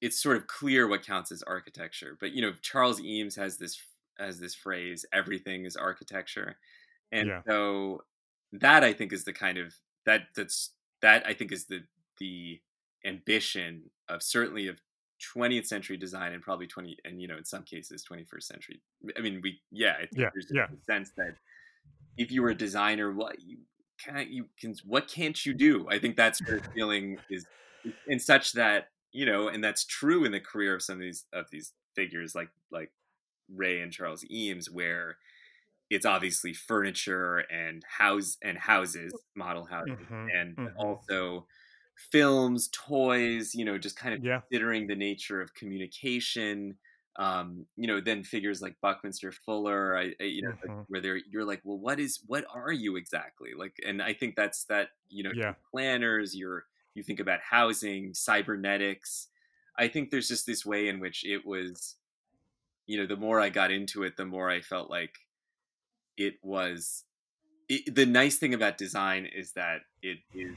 [0.00, 2.16] it's sort of clear what counts as architecture.
[2.18, 3.80] But you know, Charles Eames has this
[4.18, 6.56] has this phrase: "Everything is architecture,"
[7.10, 7.42] and yeah.
[7.46, 8.04] so
[8.52, 9.74] that I think is the kind of
[10.06, 10.70] that that's
[11.00, 11.82] that I think is the
[12.18, 12.60] the
[13.04, 14.80] ambition of certainly of
[15.36, 18.80] 20th century design and probably 20 and you know in some cases 21st century
[19.16, 20.66] i mean we yeah yeah, there's yeah.
[20.66, 21.36] a sense that
[22.16, 23.58] if you were a designer what you
[24.02, 27.46] can't you can what can't you do i think that's of feeling is
[28.06, 31.24] in such that you know and that's true in the career of some of these
[31.32, 32.90] of these figures like like
[33.54, 35.16] ray and charles eames where
[35.90, 40.78] it's obviously furniture and house and houses model houses mm-hmm, and mm-hmm.
[40.78, 41.46] also
[41.96, 44.40] films, toys, you know, just kind of yeah.
[44.40, 46.76] considering the nature of communication.
[47.16, 50.80] Um, you know, then figures like Buckminster Fuller, I, I you know, mm-hmm.
[50.88, 53.76] where they're you're like, well, what is what are you exactly like?
[53.86, 54.88] And I think that's that.
[55.08, 55.54] You know, yeah.
[55.70, 56.34] planners.
[56.34, 59.28] You're you think about housing, cybernetics.
[59.78, 61.96] I think there's just this way in which it was
[62.86, 65.14] you know, the more I got into it, the more I felt like
[66.16, 67.04] it was.
[67.68, 70.54] It, the nice thing about design is that it is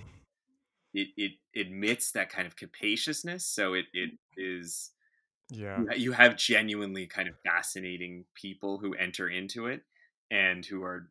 [0.95, 3.45] it, it admits that kind of capaciousness.
[3.45, 4.91] So it it is
[5.49, 9.81] yeah you have genuinely kind of fascinating people who enter into it
[10.31, 11.09] and who are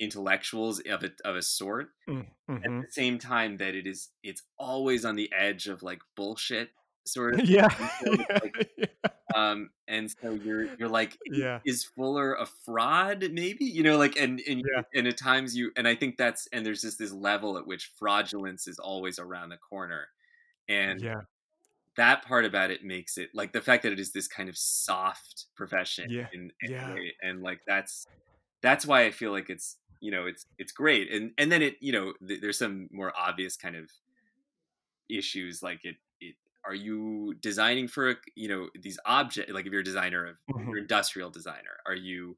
[0.00, 1.88] intellectuals of a of a sort.
[2.08, 2.56] Mm-hmm.
[2.56, 6.70] At the same time that it is it's always on the edge of like bullshit
[7.08, 7.68] sort of yeah,
[8.06, 8.86] like, yeah.
[9.34, 11.60] um and so you're you're like yeah.
[11.64, 13.64] Is fuller a fraud maybe?
[13.64, 14.82] You know like and and, yeah.
[14.94, 17.92] and at times you and i think that's and there's just this level at which
[17.96, 20.08] fraudulence is always around the corner
[20.68, 21.22] and yeah.
[21.96, 24.56] that part about it makes it like the fact that it is this kind of
[24.56, 26.26] soft profession yeah.
[26.32, 26.94] in, in yeah.
[27.22, 28.06] and like that's
[28.62, 31.76] that's why i feel like it's you know it's it's great and and then it
[31.80, 33.90] you know th- there's some more obvious kind of
[35.08, 35.96] issues like it
[36.68, 40.68] are you designing for you know these objects like if you're a designer of mm-hmm.
[40.68, 42.36] you're industrial designer are you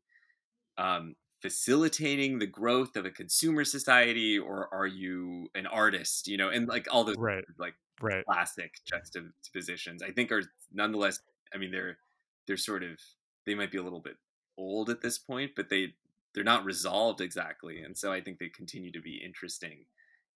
[0.78, 6.48] um, facilitating the growth of a consumer society or are you an artist you know
[6.48, 7.44] and like all those right.
[7.58, 8.24] like right.
[8.24, 11.18] classic juxtapositions i think are nonetheless
[11.52, 11.98] i mean they're
[12.46, 12.98] they're sort of
[13.46, 14.16] they might be a little bit
[14.56, 15.88] old at this point but they
[16.34, 19.84] they're not resolved exactly and so i think they continue to be interesting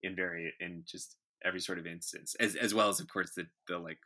[0.03, 3.47] in very in just every sort of instance, as as well as of course the
[3.69, 3.99] the like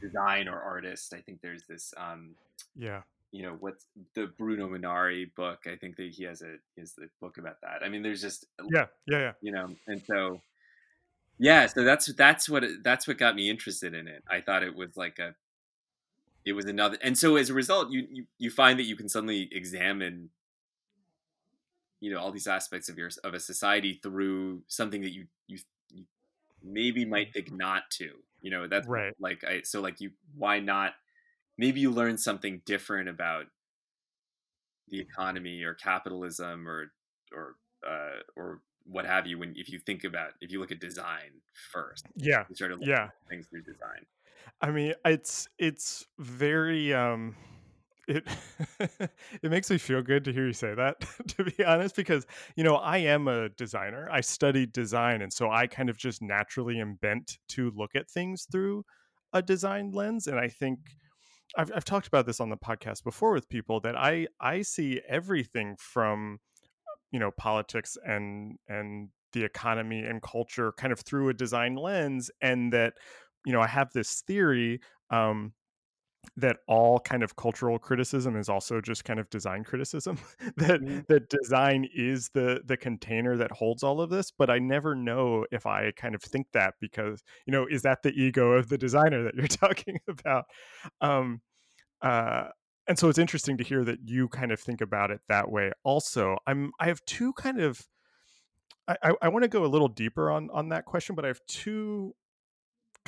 [0.00, 1.12] design or artist.
[1.12, 2.34] I think there's this um
[2.76, 5.66] yeah you know what's the Bruno Munari book.
[5.66, 7.82] I think that he has a he has the book about that.
[7.84, 10.40] I mean, there's just yeah yeah yeah you know, and so
[11.38, 14.24] yeah, so that's that's what that's what got me interested in it.
[14.28, 15.34] I thought it was like a
[16.44, 19.08] it was another and so as a result you you, you find that you can
[19.08, 20.30] suddenly examine
[22.00, 25.58] you know all these aspects of your of a society through something that you you
[26.62, 29.14] maybe might think not to you know that's right.
[29.20, 30.92] like i so like you why not
[31.56, 33.46] maybe you learn something different about
[34.88, 36.92] the economy or capitalism or
[37.32, 40.80] or uh, or what have you when if you think about if you look at
[40.80, 41.30] design
[41.72, 43.08] first yeah you start to yeah.
[43.28, 44.06] things through design.
[44.60, 47.36] I mean it's it's very um
[48.08, 48.26] it
[49.42, 50.96] it makes me feel good to hear you say that
[51.28, 54.08] to be honest because you know i am a designer.
[54.10, 58.10] I studied design and so i kind of just naturally am bent to look at
[58.10, 58.84] things through
[59.32, 60.78] a design lens and i think
[61.56, 65.00] I've, I've talked about this on the podcast before with people that i i see
[65.06, 66.40] everything from
[67.10, 72.30] you know politics and and the economy and culture kind of through a design lens
[72.40, 72.94] and that
[73.44, 75.52] you know i have this theory um
[76.36, 80.18] that all kind of cultural criticism is also just kind of design criticism
[80.56, 81.00] that mm-hmm.
[81.08, 85.44] that design is the the container that holds all of this but i never know
[85.50, 88.78] if i kind of think that because you know is that the ego of the
[88.78, 90.44] designer that you're talking about
[91.00, 91.40] um
[92.02, 92.44] uh
[92.86, 95.72] and so it's interesting to hear that you kind of think about it that way
[95.82, 97.86] also i'm i have two kind of
[98.86, 101.40] i i want to go a little deeper on on that question but i have
[101.46, 102.14] two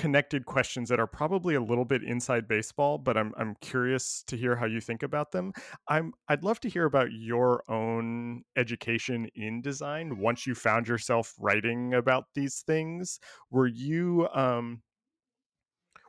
[0.01, 4.37] connected questions that are probably a little bit inside baseball, but I'm I'm curious to
[4.37, 5.53] hear how you think about them.
[5.89, 11.35] I'm I'd love to hear about your own education in design once you found yourself
[11.39, 13.21] writing about these things.
[13.51, 14.81] Were you um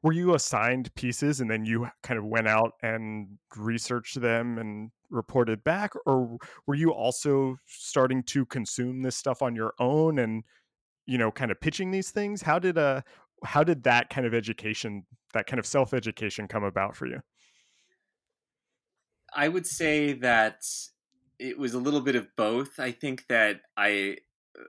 [0.04, 3.28] were you assigned pieces and then you kind of went out and
[3.58, 9.54] researched them and reported back or were you also starting to consume this stuff on
[9.54, 10.46] your own and
[11.06, 13.02] you know kind of pitching these things how did uh
[13.44, 17.20] how did that kind of education that kind of self-education come about for you?
[19.34, 20.62] I would say that
[21.40, 22.80] it was a little bit of both.
[22.80, 24.18] I think that i
[24.60, 24.64] uh,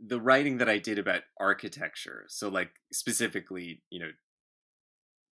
[0.00, 4.10] the writing that i did about architecture so like specifically you know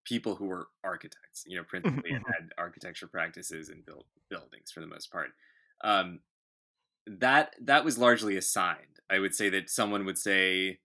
[0.04, 4.80] people who were architects you know principally and had architecture practices and built buildings for
[4.80, 5.30] the most part
[5.82, 6.20] um,
[7.06, 9.00] that that was largely assigned.
[9.10, 10.78] I would say that someone would say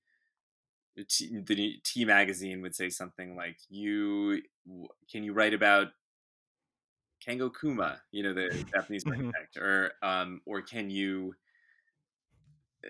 [1.04, 4.42] T, the T magazine would say something like, "You
[5.12, 5.88] can you write about
[7.26, 9.28] Kengo Kuma, you know, the Japanese mm-hmm.
[9.28, 11.36] architect, or um, or can you?"
[12.86, 12.90] Eh,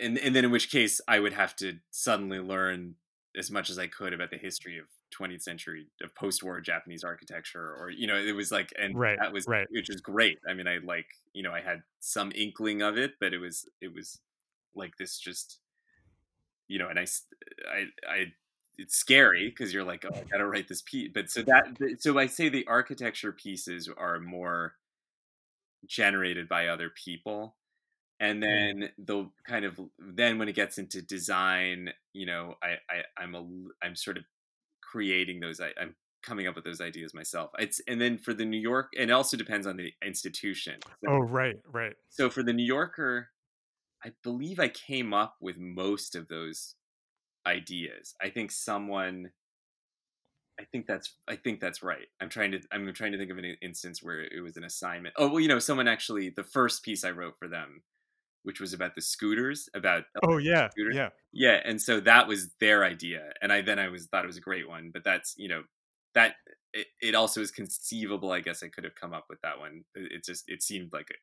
[0.00, 2.96] and and then in which case I would have to suddenly learn
[3.36, 4.86] as much as I could about the history of
[5.18, 9.32] 20th century of post-war Japanese architecture, or you know, it was like, and right, that
[9.32, 9.66] was right.
[9.70, 10.38] which was great.
[10.48, 13.68] I mean, I like, you know, I had some inkling of it, but it was
[13.80, 14.18] it was
[14.74, 15.58] like this just
[16.68, 17.06] you know, and I,
[17.70, 18.32] I, I
[18.78, 21.10] it's scary because you're like, oh, I gotta write this piece.
[21.12, 24.74] But so that, so I say the architecture pieces are more
[25.86, 27.56] generated by other people,
[28.20, 28.80] and mm.
[28.80, 33.34] then the kind of then when it gets into design, you know, I, I I'm
[33.34, 33.46] a
[33.84, 34.24] I'm sort of
[34.80, 35.60] creating those.
[35.60, 37.50] I, I'm coming up with those ideas myself.
[37.58, 40.76] It's and then for the New York, and it also depends on the institution.
[41.04, 41.94] So, oh, right, right.
[42.08, 43.28] So for the New Yorker,
[44.04, 46.74] I believe I came up with most of those
[47.46, 48.14] ideas.
[48.20, 49.30] I think someone
[50.60, 52.06] I think that's I think that's right.
[52.20, 55.14] I'm trying to I'm trying to think of an instance where it was an assignment.
[55.18, 57.82] Oh well, you know, someone actually the first piece I wrote for them,
[58.42, 60.96] which was about the scooters, about oh yeah, scooters.
[60.96, 64.28] yeah, yeah, and so that was their idea, and I then I was thought it
[64.28, 64.90] was a great one.
[64.92, 65.62] But that's you know
[66.14, 66.34] that
[66.74, 68.30] it, it also is conceivable.
[68.30, 69.84] I guess I could have come up with that one.
[69.94, 71.14] It, it just it seemed like a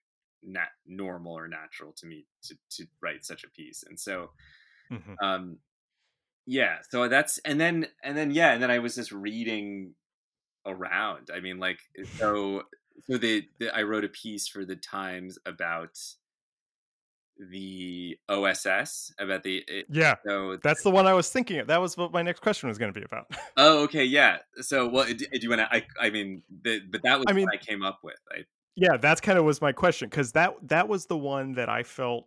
[0.44, 4.32] nat- normal or natural to me to to write such a piece, and so.
[4.92, 5.24] Mm-hmm.
[5.24, 5.60] Um,
[6.50, 9.94] yeah so that's and then and then yeah and then i was just reading
[10.66, 12.64] around i mean like eh, so
[13.08, 15.96] so the, the i wrote a piece for the times about
[17.52, 18.66] the oss
[19.20, 22.12] about the it, yeah so that's the one i was thinking of that was what
[22.12, 23.28] my next question was going to be about
[23.58, 27.04] oh okay yeah so well do, do you want to i i mean the, but
[27.04, 28.44] that was i mean i came up with I,
[28.76, 31.84] yeah that's kind of was my question because that that was the one that i
[31.84, 32.26] felt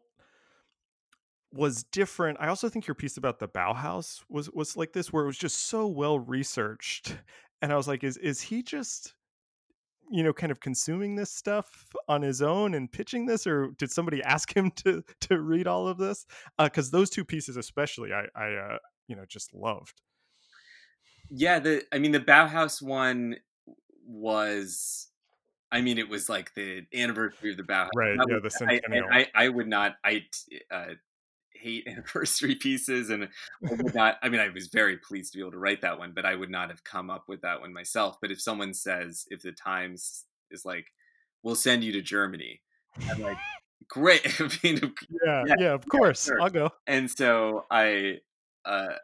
[1.53, 2.38] was different.
[2.40, 5.38] I also think your piece about the Bauhaus was was like this, where it was
[5.38, 7.16] just so well researched,
[7.62, 9.14] and I was like, is is he just
[10.11, 13.90] you know kind of consuming this stuff on his own and pitching this or did
[13.90, 16.26] somebody ask him to to read all of this
[16.59, 20.03] because uh, those two pieces especially i i uh, you know just loved
[21.30, 23.36] yeah the i mean the bauhaus one
[24.05, 25.09] was
[25.73, 27.89] I mean, it was like the anniversary of the Bauhaus.
[27.97, 28.16] Right.
[28.29, 28.39] Yeah.
[28.43, 29.07] The centennial.
[29.11, 29.97] I, I, I, would not.
[30.05, 30.27] I
[30.70, 30.95] uh,
[31.62, 35.43] hate anniversary pieces and I would not I mean I was very pleased to be
[35.43, 37.73] able to write that one but I would not have come up with that one
[37.73, 40.87] myself but if someone says if the Times is like
[41.43, 42.61] we'll send you to Germany
[43.09, 43.39] I'm like
[43.89, 44.93] great I mean,
[45.25, 46.43] yeah, yeah, yeah of course yeah, sure.
[46.43, 48.18] I'll go and so I
[48.64, 48.95] uh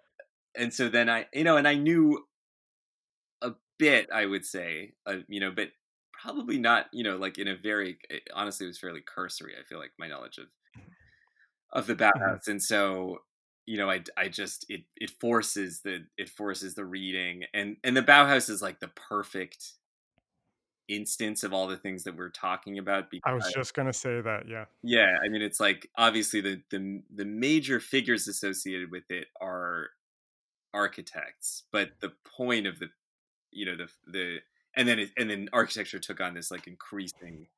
[0.57, 2.25] and so then I you know and I knew
[3.43, 5.69] a bit I would say uh, you know but
[6.21, 9.65] probably not you know like in a very eh, honestly it was fairly cursory I
[9.65, 10.47] feel like my knowledge of
[11.73, 12.51] of the Bauhaus, mm-hmm.
[12.51, 13.19] and so
[13.69, 17.95] you know, I I just it it forces the it forces the reading, and and
[17.95, 19.73] the Bauhaus is like the perfect
[20.89, 23.11] instance of all the things that we're talking about.
[23.11, 25.19] Because, I was just gonna say that, yeah, yeah.
[25.23, 29.91] I mean, it's like obviously the the the major figures associated with it are
[30.73, 32.89] architects, but the point of the
[33.51, 34.39] you know the the
[34.79, 37.49] and then it, and then architecture took on this like increasing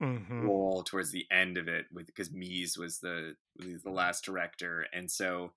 [0.00, 0.46] mm-hmm.
[0.46, 4.86] role towards the end of it with because Mies was the was the last director,
[4.92, 5.52] and so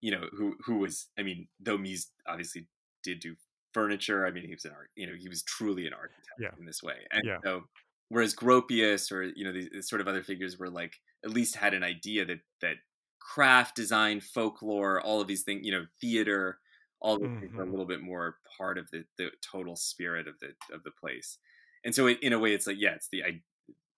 [0.00, 2.66] you know who who was I mean though Mies obviously
[3.02, 3.34] did do
[3.72, 4.26] furniture.
[4.26, 6.50] I mean he was an art you know he was truly an architect yeah.
[6.58, 7.38] in this way, and yeah.
[7.42, 7.64] so
[8.10, 11.72] whereas Gropius or you know these sort of other figures were like at least had
[11.72, 12.76] an idea that that
[13.18, 16.58] craft design folklore all of these things you know theater
[17.02, 17.40] all these mm-hmm.
[17.40, 17.70] things are a mm-hmm.
[17.72, 21.38] little bit more part of the, the total spirit of the of the place
[21.84, 23.40] and so it, in a way it's like yeah it's the I,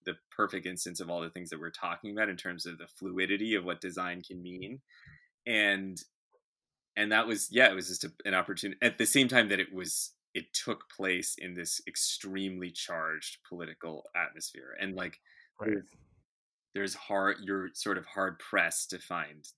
[0.04, 2.86] the perfect instance of all the things that we're talking about in terms of the
[2.86, 4.80] fluidity of what design can mean
[5.46, 6.02] and
[6.96, 9.60] and that was yeah it was just a, an opportunity at the same time that
[9.60, 15.20] it was it took place in this extremely charged political atmosphere and like
[15.60, 15.70] right.
[15.70, 15.84] there's,
[16.74, 19.48] there's hard you're sort of hard pressed to find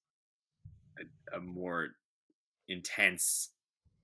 [0.98, 1.90] a, a more
[2.68, 3.50] intense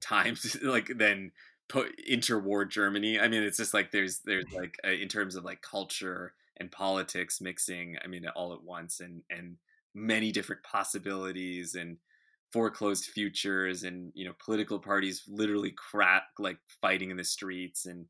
[0.00, 1.32] times like than
[1.68, 3.18] put interwar Germany.
[3.18, 6.70] I mean, it's just like there's there's like uh, in terms of like culture and
[6.70, 7.96] politics mixing.
[8.04, 9.56] I mean, all at once, and and
[9.94, 11.96] many different possibilities and
[12.52, 18.06] foreclosed futures, and you know, political parties literally crack like fighting in the streets and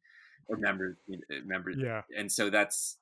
[0.48, 0.96] or members
[1.44, 1.76] members.
[1.78, 2.96] Yeah, and so that's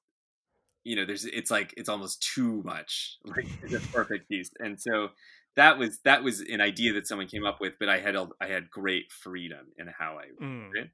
[0.84, 3.18] you know, there's it's like it's almost too much.
[3.24, 5.09] Like it's a perfect piece, and so
[5.57, 8.28] that was that was an idea that someone came up with, but I had a,
[8.40, 10.70] I had great freedom in how I mm.
[10.74, 10.90] it,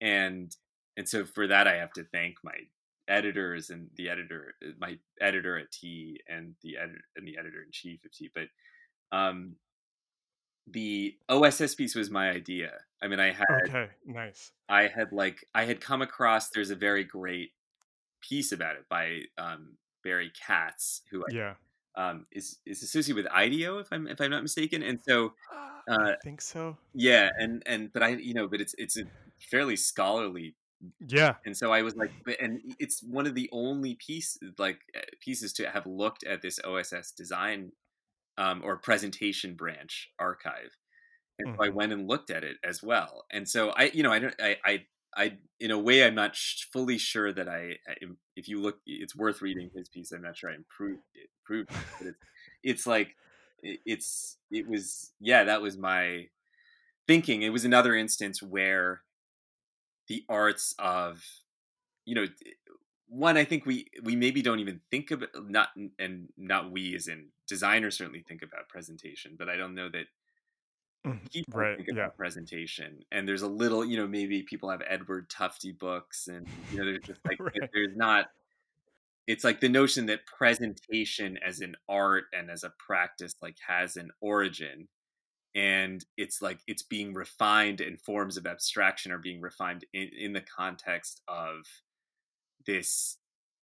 [0.00, 0.54] and
[0.96, 2.54] and so for that I have to thank my
[3.08, 7.62] editors and the editor, uh, my editor at T, and the editor and the editor
[7.62, 8.30] in chief of T.
[8.32, 8.48] But
[9.16, 9.56] um,
[10.66, 12.72] the OSS piece was my idea.
[13.02, 14.52] I mean, I had okay, nice.
[14.68, 16.50] I had like I had come across.
[16.50, 17.50] There's a very great
[18.20, 21.54] piece about it by um, Barry Katz, who I yeah
[21.98, 24.82] um, is is associated with IDEO, if I'm if I'm not mistaken.
[24.82, 25.32] And so,
[25.90, 26.78] uh, I think so.
[26.94, 29.02] Yeah, and and but I you know, but it's it's a
[29.50, 30.54] fairly scholarly.
[31.08, 31.34] Yeah.
[31.44, 35.00] And so I was like, but and it's one of the only piece like eh,
[35.20, 37.72] pieces to have looked at this OSS design
[38.38, 40.76] um, or presentation branch archive.
[41.40, 41.56] And mm-hmm.
[41.56, 41.76] so I mm-hmm.
[41.76, 43.24] went and looked at it as well.
[43.32, 44.86] And so I, you know, I don't, I, I
[45.16, 47.76] I, in a way, I'm not sh- fully sure that I,
[48.38, 50.12] if you look, it's worth reading his piece.
[50.12, 52.18] I'm not sure I improved it, improved, it, but it's,
[52.62, 53.16] it's like,
[53.62, 56.28] it's, it was, yeah, that was my
[57.06, 57.42] thinking.
[57.42, 59.02] It was another instance where
[60.08, 61.22] the arts of
[62.04, 62.26] you know
[63.08, 65.68] one i think we we maybe don't even think about not
[65.98, 70.06] and not we as in designers certainly think about presentation but i don't know that.
[71.06, 71.76] Mm, people Right.
[71.76, 72.06] think Yeah.
[72.06, 76.48] about presentation and there's a little you know maybe people have edward tufte books and
[76.68, 77.70] you know there's just like Right.
[77.72, 78.26] there's not
[79.26, 83.96] it's like the notion that presentation as an art and as a practice like has
[83.96, 84.88] an origin
[85.54, 90.32] and it's like it's being refined and forms of abstraction are being refined in, in
[90.34, 91.66] the context of
[92.66, 93.18] this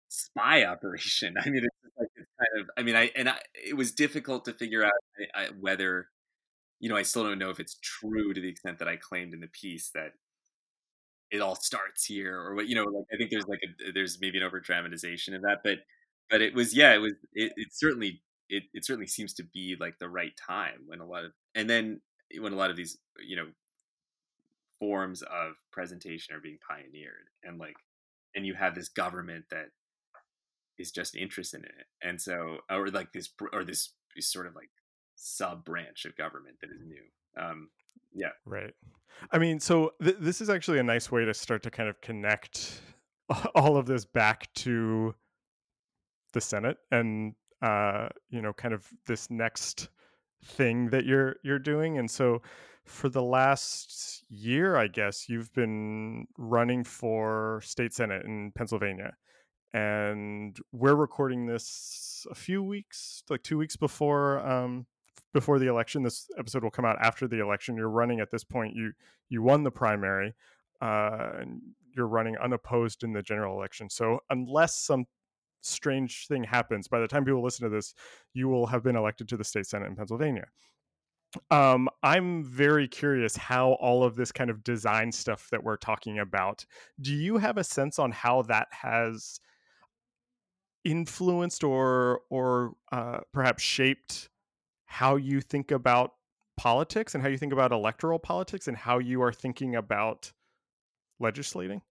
[0.08, 3.76] spy operation i mean it's like it's kind of i mean i and I, it
[3.76, 4.92] was difficult to figure out
[5.34, 6.08] I, I, whether
[6.80, 9.34] you know i still don't know if it's true to the extent that i claimed
[9.34, 10.12] in the piece that
[11.30, 14.18] it all starts here or what you know like i think there's like a there's
[14.20, 15.78] maybe an over dramatization of that but
[16.30, 19.74] but it was yeah it was it, it certainly it, it certainly seems to be
[19.80, 22.00] like the right time when a lot of and then
[22.40, 23.46] when a lot of these you know
[24.78, 27.76] forms of presentation are being pioneered and like
[28.34, 29.68] and you have this government that
[30.78, 31.86] is just interested in it.
[32.02, 34.70] And so or like this or this sort of like
[35.24, 37.68] sub branch of government that is new um
[38.14, 38.74] yeah Right.
[39.30, 42.00] I mean, so th- this is actually a nice way to start to kind of
[42.00, 42.80] connect
[43.54, 45.14] all of this back to
[46.32, 49.88] the Senate and uh, you know, kind of this next
[50.44, 51.98] thing that you're you're doing.
[51.98, 52.42] And so
[52.84, 59.14] for the last year, I guess, you've been running for state senate in Pennsylvania.
[59.72, 64.86] And we're recording this a few weeks, like two weeks before um,
[65.32, 66.02] before the election.
[66.02, 67.76] This episode will come out after the election.
[67.76, 68.74] You're running at this point.
[68.74, 68.92] You
[69.28, 70.34] you won the primary,
[70.80, 71.60] uh, and
[71.96, 73.90] you're running unopposed in the general election.
[73.90, 75.04] So unless some
[75.62, 77.94] strange thing happens, by the time people listen to this,
[78.32, 80.46] you will have been elected to the state senate in Pennsylvania.
[81.50, 86.20] Um, I'm very curious how all of this kind of design stuff that we're talking
[86.20, 86.64] about.
[87.00, 89.40] Do you have a sense on how that has
[90.84, 94.28] influenced or or uh, perhaps shaped
[94.98, 96.14] how you think about
[96.56, 100.32] politics and how you think about electoral politics and how you are thinking about
[101.20, 101.82] legislating?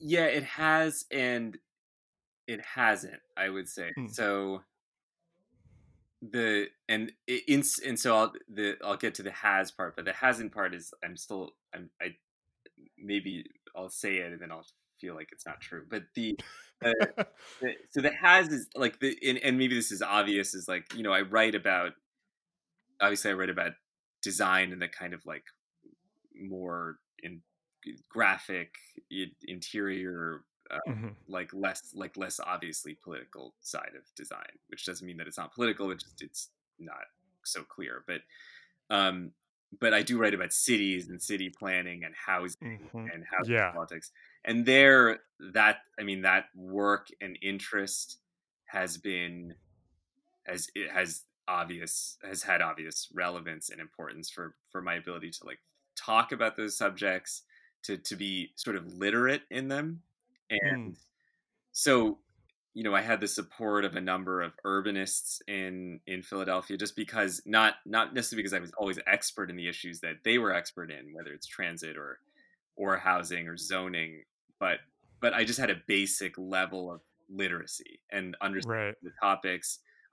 [0.00, 1.56] yeah it has and
[2.46, 4.10] it hasn't i would say Mm.
[4.12, 4.60] so
[6.20, 10.12] the and in and so I'll the I'll get to the has part, but the
[10.14, 12.16] hasn't part is I'm still I'm I
[12.96, 13.44] maybe
[13.76, 14.64] I'll say it and then I'll
[15.00, 15.84] feel like it's not true.
[15.88, 16.36] But the,
[16.80, 16.94] the,
[17.60, 20.94] the so the has is like the and, and maybe this is obvious is like
[20.94, 21.92] you know I write about
[23.00, 23.72] obviously I write about
[24.22, 25.44] design and the kind of like
[26.34, 27.42] more in
[28.08, 28.74] graphic
[29.46, 31.14] interior uh, Mhm.
[31.28, 35.54] like less like less obviously political side of design which doesn't mean that it's not
[35.54, 37.04] political it's just it's not
[37.44, 38.22] so clear but
[38.90, 39.32] um
[39.78, 43.10] but i do write about cities and city planning and housing Mhm.
[43.12, 43.72] and housing Yeah.
[43.72, 44.10] politics
[44.44, 45.20] and there
[45.52, 48.18] that i mean that work and interest
[48.66, 49.54] has been
[50.46, 55.44] has it has obvious has had obvious relevance and importance for for my ability to
[55.44, 55.58] like
[55.96, 57.42] talk about those subjects
[57.82, 60.02] to to be sort of literate in them.
[60.50, 61.00] And hmm.
[61.72, 62.18] so
[62.72, 66.96] you know i had the support of a number of urbanists in in philadelphia just
[66.96, 70.52] because not not necessarily because i was always expert in the issues that they were
[70.52, 72.18] expert in whether it's transit or
[72.74, 74.24] or housing or zoning
[74.64, 74.78] but
[75.20, 78.94] but i just had a basic level of literacy and understanding Right.
[79.02, 79.68] the topics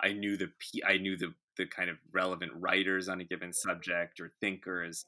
[0.08, 0.50] i knew the
[0.86, 5.06] i knew the the kind of relevant writers on a given subject or thinkers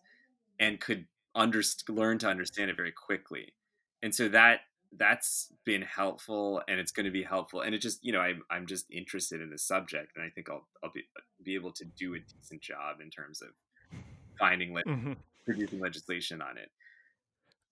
[0.60, 3.46] and could underst- learn to understand it very quickly
[4.04, 4.62] and so that
[5.04, 8.44] that's been helpful and it's going to be helpful and it just you know I'm,
[8.52, 11.04] I'm just interested in the subject and i think i'll, I'll be,
[11.44, 13.50] be able to do a decent job in terms of
[14.40, 15.16] finding le- Mhm.
[15.46, 16.70] producing legislation on it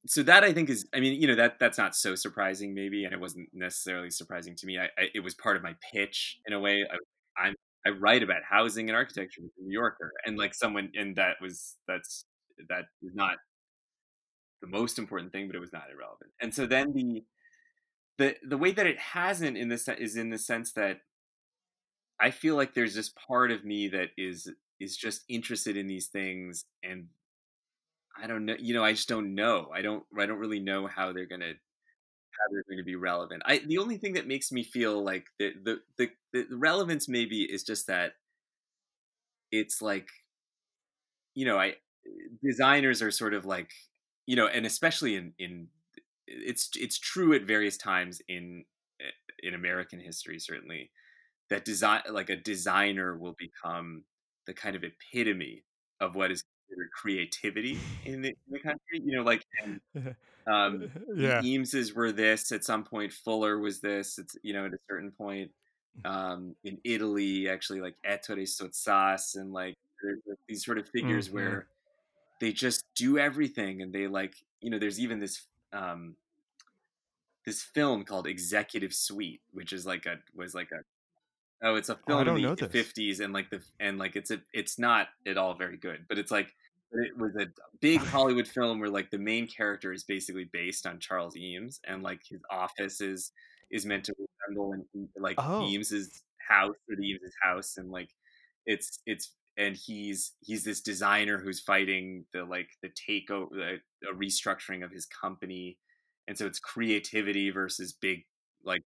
[0.07, 3.05] so that i think is i mean you know that that's not so surprising maybe
[3.05, 4.79] and it wasn't necessarily surprising to me.
[4.79, 6.85] I, I it was part of my pitch in a way.
[6.91, 10.91] I, i'm i write about housing and architecture with the new yorker and like someone
[10.95, 12.25] and that was that's
[12.69, 13.37] that is not
[14.61, 16.31] the most important thing but it was not irrelevant.
[16.39, 17.23] And so then the
[18.17, 20.97] the the way that it hasn't in this is in the sense that
[22.19, 26.07] i feel like there's this part of me that is is just interested in these
[26.07, 27.07] things and
[28.21, 29.69] i don't know you know i just don't know.
[29.73, 31.53] I don't i don't really know how they're to
[32.41, 33.43] how they're going to be relevant.
[33.45, 37.43] I the only thing that makes me feel like the the the, the relevance maybe
[37.43, 38.13] is just that
[39.51, 40.07] it's like
[41.35, 41.73] you know i
[42.43, 43.69] designers are sort of like
[44.25, 45.67] you know and especially in in
[46.27, 48.63] it's it's true at various times in
[49.43, 50.89] in american history certainly
[51.49, 54.03] that design like a designer will become
[54.47, 55.63] the kind of epitome
[55.99, 56.43] of what is
[56.93, 59.01] creativity in the, in the country.
[59.03, 59.45] You know, like
[60.47, 61.41] um, yeah.
[61.41, 63.13] Eames's were this at some point.
[63.13, 64.17] Fuller was this.
[64.17, 65.51] It's you know at a certain point.
[66.05, 69.75] Um, in Italy, actually, like Ettore Sottsass and like
[70.47, 71.35] these sort of figures mm-hmm.
[71.35, 71.67] where
[72.39, 75.43] they just do everything and they like you know there's even this
[75.73, 76.15] um
[77.45, 80.81] this film called Executive Suite, which is like a was like a
[81.65, 84.41] oh, it's a film oh, in the fifties and like the and like it's a
[84.53, 86.53] it's not at all very good, but it's like
[86.93, 87.47] it was a
[87.79, 91.79] big oh, Hollywood film where like the main character is basically based on Charles Eames
[91.85, 93.31] and like his office is
[93.71, 95.65] is meant to resemble in, like oh.
[95.67, 98.09] Eames's house or the Eames's house and like
[98.65, 104.07] it's it's and he's he's this designer who's fighting the like the takeover the, the
[104.13, 105.77] restructuring of his company
[106.27, 108.25] and so it's creativity versus big
[108.63, 108.81] like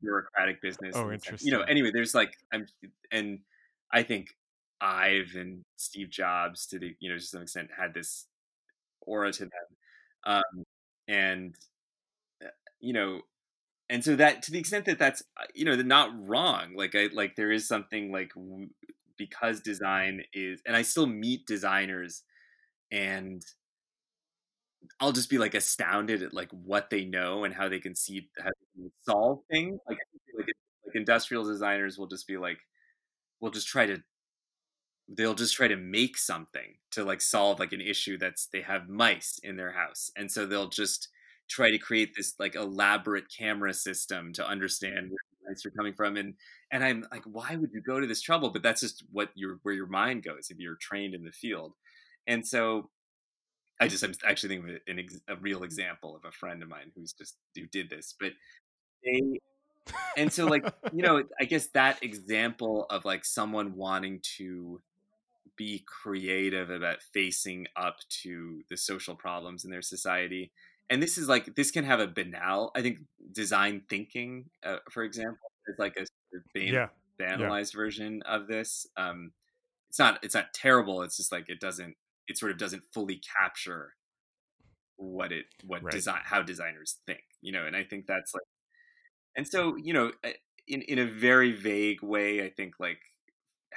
[0.00, 2.66] bureaucratic business oh interesting you know anyway there's like i'm
[3.10, 3.40] and
[3.92, 4.28] i think
[4.80, 8.26] ive and steve jobs to the you know to some extent had this
[9.02, 9.50] aura to them
[10.24, 10.64] um
[11.08, 11.54] and
[12.44, 12.48] uh,
[12.80, 13.20] you know
[13.88, 17.08] and so that to the extent that that's uh, you know not wrong like i
[17.12, 18.32] like there is something like
[19.16, 22.22] because design is and i still meet designers
[22.90, 23.42] and
[25.00, 28.28] I'll just be like astounded at like what they know and how they can see
[28.38, 29.78] how they can solve things.
[29.88, 29.98] Like,
[30.36, 30.46] like
[30.86, 32.58] like industrial designers will just be like,
[33.40, 34.02] we'll just try to
[35.08, 38.88] they'll just try to make something to like solve like an issue that's they have
[38.88, 41.08] mice in their house and so they'll just
[41.48, 45.94] try to create this like elaborate camera system to understand where the mice are coming
[45.94, 46.34] from and
[46.72, 48.50] and i'm like why would you go to this trouble?
[48.50, 51.74] But that's just what your where your mind goes if you're trained in the field
[52.26, 52.90] and so
[53.80, 56.68] I just I'm actually thinking of an ex, a real example of a friend of
[56.68, 58.32] mine who's just who did this, but
[59.04, 59.38] they
[60.16, 64.80] and so like you know I guess that example of like someone wanting to
[65.56, 70.52] be creative about facing up to the social problems in their society
[70.90, 72.98] and this is like this can have a banal i think
[73.32, 76.06] design thinking uh, for example is like a
[76.54, 76.88] ban- yeah.
[77.20, 77.78] banalized yeah.
[77.78, 79.32] version of this um
[79.88, 81.94] it's not it's not terrible it's just like it doesn't
[82.28, 83.94] it sort of doesn't fully capture
[84.96, 85.92] what it what right.
[85.92, 88.42] design how designers think you know and i think that's like
[89.36, 90.32] and so you know eh,
[90.66, 92.98] in in a very vague way i think like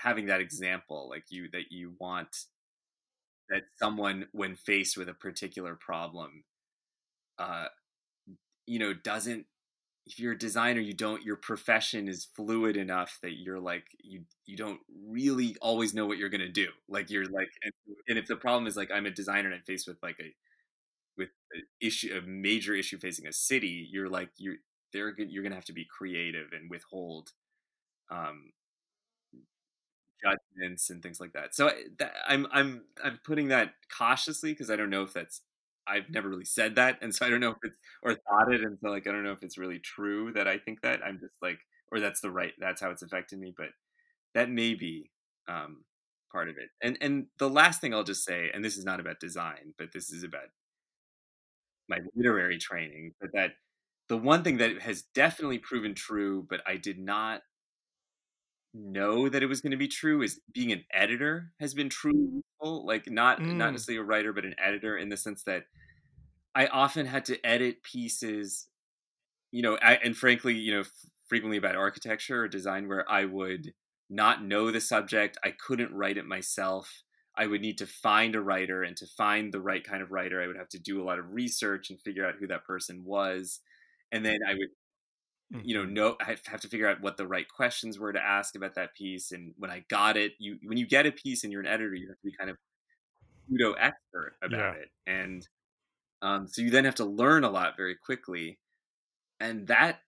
[0.02, 2.46] having that example like you that you want
[3.50, 6.44] that someone when faced with a particular problem
[7.38, 7.66] uh
[8.66, 9.46] you know doesn't
[10.10, 14.22] if you're a designer you don't your profession is fluid enough that you're like you
[14.46, 16.68] you don't really always know what you're going to do.
[16.88, 17.72] Like you're like and,
[18.08, 20.34] and, if the problem is like i'm a designer and i'm faced with like a
[21.18, 24.56] with an issue a major issue facing a city you're like you're
[24.94, 27.32] they're you're going to have to be creative and withhold
[28.10, 28.52] um
[30.24, 34.76] judgments and things like that so that, i'm i'm i'm putting that cautiously because i
[34.76, 35.42] don't know if that's
[35.88, 38.62] I've never really said that, and so I don't know if it's or thought it,
[38.62, 41.04] and so like I don't know if it's really true that I think that.
[41.04, 41.60] I'm just like,
[41.92, 43.70] or that's the right, that's how it's affected me, but
[44.36, 45.10] that may be
[45.48, 45.84] um,
[46.32, 46.70] part of it.
[46.82, 49.92] And and the last thing I'll just say, and this is not about design, but
[49.94, 50.50] this is about
[51.88, 53.52] my literary training, but that
[54.08, 57.42] the one thing that has definitely proven true, but I did not
[58.74, 62.44] know that it was going to be true is being an editor has been true
[62.62, 63.56] like not mm.
[63.56, 65.64] not necessarily a writer but an editor in the sense that
[66.54, 68.68] i often had to edit pieces
[69.52, 70.84] you know I, and frankly you know
[71.28, 73.74] frequently about architecture or design where i would
[74.10, 77.02] not know the subject i couldn't write it myself
[77.36, 80.42] i would need to find a writer and to find the right kind of writer
[80.42, 83.04] i would have to do a lot of research and figure out who that person
[83.04, 83.62] was
[84.12, 84.79] and then i would mm-hmm.
[85.64, 88.56] You know know i have to figure out what the right questions were to ask
[88.56, 91.52] about that piece and when i got it you when you get a piece and
[91.52, 92.58] you're an editor you have to be kind of
[93.48, 94.82] pseudo expert about yeah.
[94.82, 95.48] it and
[96.22, 98.60] um, so you then have to learn a lot very quickly
[99.40, 100.00] and that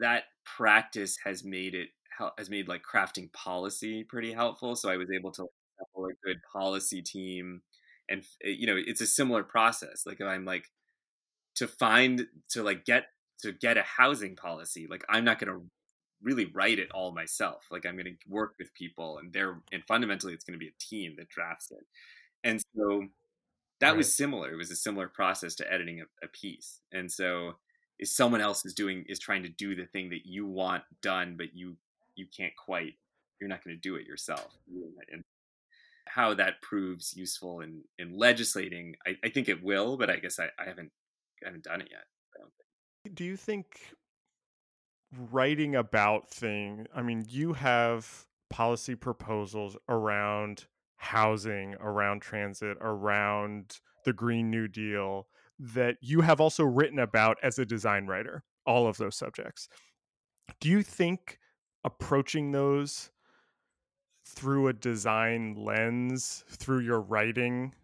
[0.00, 1.88] that practice has made it
[2.38, 6.38] has made like crafting policy pretty helpful so i was able to have a good
[6.52, 7.60] policy team
[8.08, 10.64] and you know it's a similar process like if i'm like
[11.54, 13.06] to find to like get
[13.40, 15.62] to get a housing policy like i'm not going to
[16.22, 19.84] really write it all myself like i'm going to work with people and they're and
[19.86, 21.86] fundamentally it's going to be a team that drafts it.
[22.44, 23.06] And so
[23.80, 23.96] that right.
[23.96, 26.80] was similar it was a similar process to editing a, a piece.
[26.92, 27.54] And so
[27.98, 31.36] if someone else is doing is trying to do the thing that you want done
[31.36, 31.76] but you
[32.16, 32.94] you can't quite
[33.40, 34.56] you're not going to do it yourself.
[34.72, 34.90] Mm.
[35.12, 35.22] And
[36.06, 40.40] how that proves useful in in legislating I, I think it will but i guess
[40.40, 40.90] I, I haven't
[41.44, 42.04] I haven't done it yet
[43.14, 43.94] do you think
[45.30, 50.66] writing about thing i mean you have policy proposals around
[50.98, 55.26] housing, around transit, around the Green New Deal
[55.58, 59.68] that you have also written about as a design writer, all of those subjects.
[60.60, 61.38] Do you think
[61.84, 63.10] approaching those
[64.24, 67.74] through a design lens, through your writing,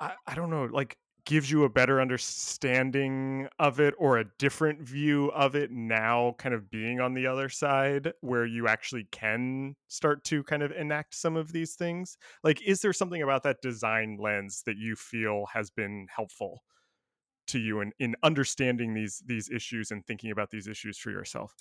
[0.00, 0.98] I, I don't know, like
[1.28, 6.54] gives you a better understanding of it or a different view of it now kind
[6.54, 11.14] of being on the other side where you actually can start to kind of enact
[11.14, 12.16] some of these things?
[12.42, 16.62] Like is there something about that design lens that you feel has been helpful
[17.48, 21.52] to you in, in understanding these these issues and thinking about these issues for yourself?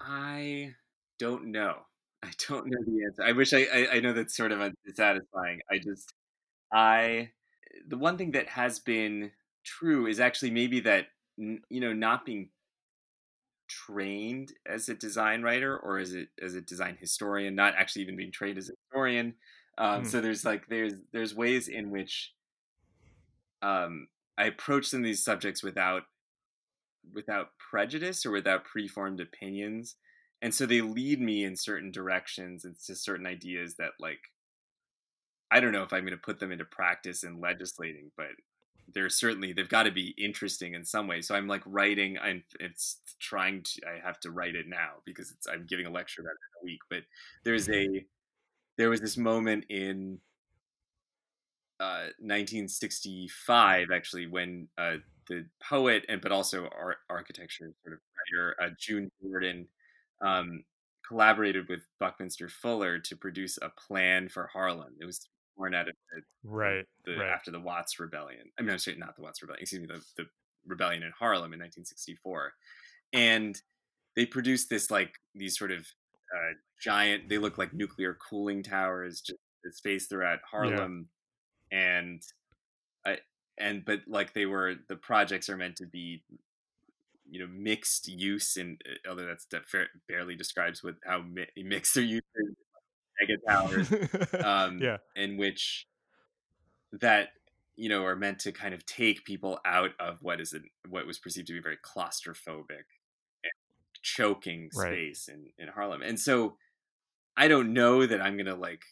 [0.00, 0.74] I
[1.18, 1.78] don't know.
[2.22, 3.24] I don't know the answer.
[3.24, 5.62] I wish i i, I know that's sort of unsatisfying.
[5.68, 6.12] I just
[6.72, 7.30] i
[7.86, 9.30] the one thing that has been
[9.64, 11.06] true is actually maybe that
[11.36, 12.50] you know not being
[13.70, 18.16] trained as a design writer or as a as a design historian, not actually even
[18.16, 19.34] being trained as a historian.
[19.78, 20.06] Um, mm.
[20.06, 22.32] So there's like there's there's ways in which
[23.62, 26.02] um, I approach some of these subjects without
[27.14, 29.96] without prejudice or without preformed opinions,
[30.42, 34.20] and so they lead me in certain directions and to certain ideas that like
[35.50, 38.28] I don't know if I'm going to put them into practice in legislating, but
[38.92, 41.22] they're certainly they've got to be interesting in some way.
[41.22, 42.18] So I'm like writing.
[42.18, 43.80] I'm it's trying to.
[43.86, 46.64] I have to write it now because I'm giving a lecture about it in a
[46.64, 46.80] week.
[46.88, 47.02] But
[47.44, 48.04] there's a
[48.76, 50.18] there was this moment in
[51.80, 54.96] uh, 1965 actually when uh,
[55.28, 58.00] the poet and but also art, architecture sort of
[58.34, 59.66] writer uh, June Jordan
[60.20, 60.64] um,
[61.06, 64.94] collaborated with Buckminster Fuller to produce a plan for Harlem.
[65.00, 67.28] It was born out of the, right, the, right.
[67.28, 68.50] after the Watts Rebellion.
[68.58, 69.62] I mean, I'm sorry, not the Watts Rebellion.
[69.62, 70.28] Excuse me, the, the
[70.66, 72.52] rebellion in Harlem in 1964,
[73.12, 73.60] and
[74.16, 77.28] they produced this like these sort of uh, giant.
[77.28, 79.38] They look like nuclear cooling towers, just
[79.76, 81.08] spaced throughout Harlem,
[81.70, 81.78] yeah.
[81.78, 82.22] and
[83.04, 83.18] I
[83.58, 86.22] and but like they were the projects are meant to be
[87.30, 89.62] you know mixed use and uh, although that's that
[90.08, 92.54] barely describes what how mi- mixed their use is
[93.20, 93.92] mega towers,
[94.44, 95.86] um, yeah, in which
[96.92, 97.28] that
[97.76, 100.58] you know are meant to kind of take people out of what is a,
[100.88, 102.84] what was perceived to be very claustrophobic,
[104.02, 104.92] choking right.
[104.92, 106.56] space in in Harlem, and so
[107.36, 108.82] I don't know that I'm gonna like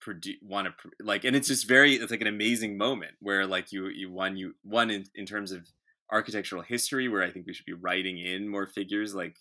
[0.00, 3.72] produce want to like, and it's just very it's like an amazing moment where like
[3.72, 5.66] you you one you one in in terms of
[6.12, 9.36] architectural history where I think we should be writing in more figures like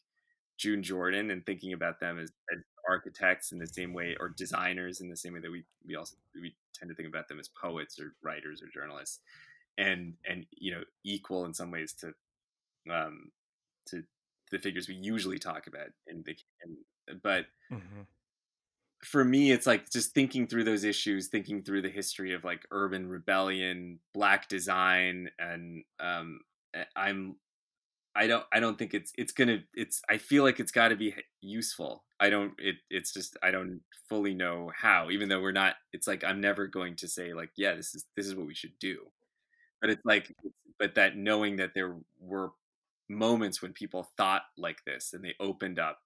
[0.57, 5.01] June Jordan and thinking about them as, as architects in the same way or designers
[5.01, 7.49] in the same way that we we also we tend to think about them as
[7.49, 9.19] poets or writers or journalists
[9.77, 12.13] and and you know equal in some ways to
[12.91, 13.31] um
[13.85, 14.03] to
[14.51, 18.01] the figures we usually talk about in the in, but mm-hmm.
[19.03, 22.65] for me it's like just thinking through those issues thinking through the history of like
[22.71, 26.39] urban rebellion black design and um
[26.95, 27.35] i'm
[28.15, 30.95] I don't I don't think it's it's gonna it's I feel like it's got to
[30.95, 32.03] be useful.
[32.19, 35.09] I don't it it's just I don't fully know how.
[35.09, 38.05] Even though we're not, it's like I'm never going to say like yeah this is
[38.15, 38.99] this is what we should do.
[39.81, 40.35] But it's like
[40.79, 42.51] but that knowing that there were
[43.09, 45.99] moments when people thought like this and they opened up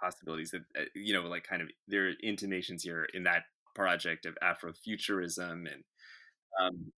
[0.00, 4.26] possibilities that uh, you know like kind of there are intimations here in that project
[4.26, 5.84] of Afrofuturism and
[6.60, 6.92] um,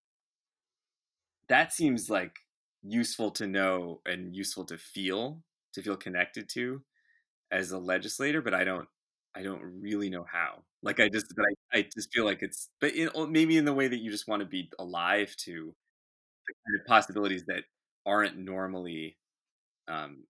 [1.48, 2.36] that seems like
[2.84, 5.40] useful to know and useful to feel
[5.74, 6.82] to feel connected to
[7.52, 8.88] as a legislator but i don't
[9.36, 10.62] i don't really know how.
[10.82, 13.88] Like i just i, I just feel like it's but in, maybe in the way
[13.88, 15.74] that you just want to be alive to
[16.48, 17.64] the kind of possibilities that
[18.06, 19.16] aren't normally
[19.88, 20.24] um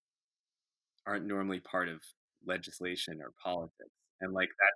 [1.06, 2.00] aren't normally part of
[2.46, 3.90] legislation or politics
[4.20, 4.72] and like that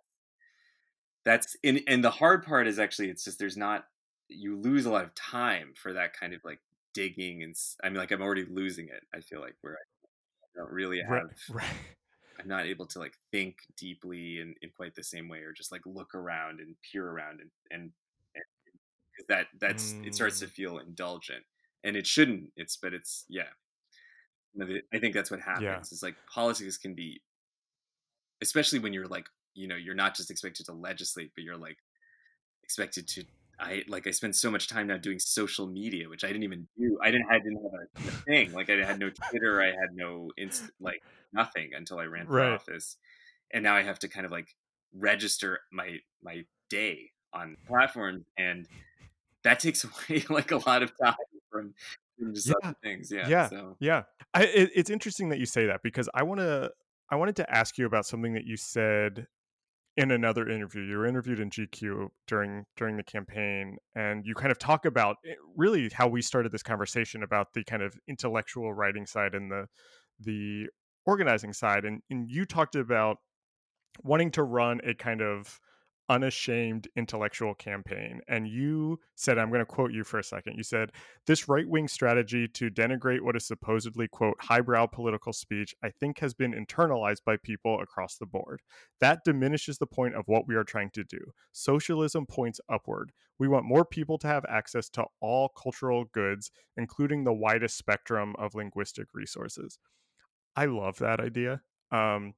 [1.24, 3.84] that's in and the hard part is actually it's just there's not
[4.28, 6.58] you lose a lot of time for that kind of like
[6.98, 9.04] digging and I mean like I'm already losing it.
[9.14, 11.10] I feel like where I don't really have.
[11.10, 11.64] Right, right.
[12.40, 15.70] I'm not able to like think deeply in, in quite the same way, or just
[15.70, 17.92] like look around and peer around and and,
[18.34, 18.44] and
[19.28, 20.06] that that's mm.
[20.06, 20.50] it starts to mm.
[20.50, 21.44] feel indulgent,
[21.84, 22.50] and it shouldn't.
[22.56, 23.50] It's but it's yeah.
[24.92, 25.62] I think that's what happens.
[25.62, 25.80] Yeah.
[25.80, 27.20] Is like politics can be,
[28.42, 31.78] especially when you're like you know you're not just expected to legislate, but you're like
[32.64, 33.24] expected to
[33.60, 36.68] I like I spent so much time now doing social media, which I didn't even
[36.78, 36.98] do.
[37.02, 38.52] I didn't I didn't have a, thing.
[38.52, 41.02] Like I had no Twitter, I had no inst like
[41.32, 42.52] nothing until I ran for right.
[42.52, 42.96] office,
[43.52, 44.54] and now I have to kind of like
[44.94, 48.66] register my my day on platforms, and
[49.44, 51.14] that takes away like a lot of time
[51.50, 51.74] from,
[52.18, 52.54] from just yeah.
[52.62, 53.10] other things.
[53.10, 53.76] Yeah, yeah, so.
[53.80, 54.02] yeah.
[54.34, 56.70] I, it, it's interesting that you say that because I want to
[57.10, 59.26] I wanted to ask you about something that you said
[59.98, 60.82] in another interview.
[60.82, 65.16] You were interviewed in GQ during during the campaign, and you kind of talk about
[65.26, 69.50] eh, really how we started this conversation about the kind of intellectual writing side and
[69.50, 69.66] the
[70.20, 70.68] the
[71.04, 71.84] organizing side.
[71.84, 73.16] And, and you talked about
[74.04, 75.58] wanting to run a kind of
[76.08, 78.20] unashamed intellectual campaign.
[78.28, 80.56] And you said, I'm going to quote you for a second.
[80.56, 80.92] You said,
[81.26, 86.18] This right wing strategy to denigrate what is supposedly, quote, highbrow political speech, I think
[86.20, 88.60] has been internalized by people across the board.
[89.00, 91.20] That diminishes the point of what we are trying to do.
[91.52, 93.12] Socialism points upward.
[93.38, 98.34] We want more people to have access to all cultural goods, including the widest spectrum
[98.38, 99.78] of linguistic resources.
[100.56, 101.60] I love that idea.
[101.92, 102.34] Um,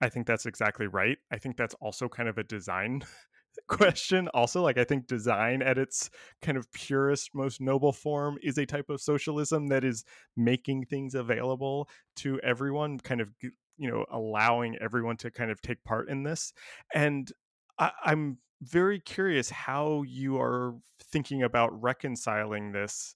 [0.00, 1.18] I think that's exactly right.
[1.30, 3.02] I think that's also kind of a design
[3.68, 4.28] question.
[4.28, 6.10] Also, like, I think design at its
[6.42, 10.04] kind of purest, most noble form is a type of socialism that is
[10.36, 15.82] making things available to everyone, kind of, you know, allowing everyone to kind of take
[15.84, 16.52] part in this.
[16.94, 17.32] And
[17.78, 23.14] I- I'm very curious how you are thinking about reconciling this.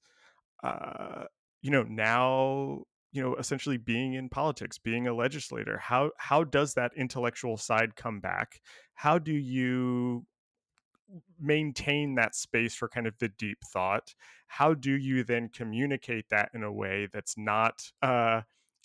[0.62, 1.24] Uh,
[1.62, 6.74] you know, now you know essentially being in politics being a legislator how how does
[6.74, 8.60] that intellectual side come back?
[8.94, 10.26] How do you
[11.40, 14.14] maintain that space for kind of the deep thought?
[14.46, 18.42] How do you then communicate that in a way that's not uh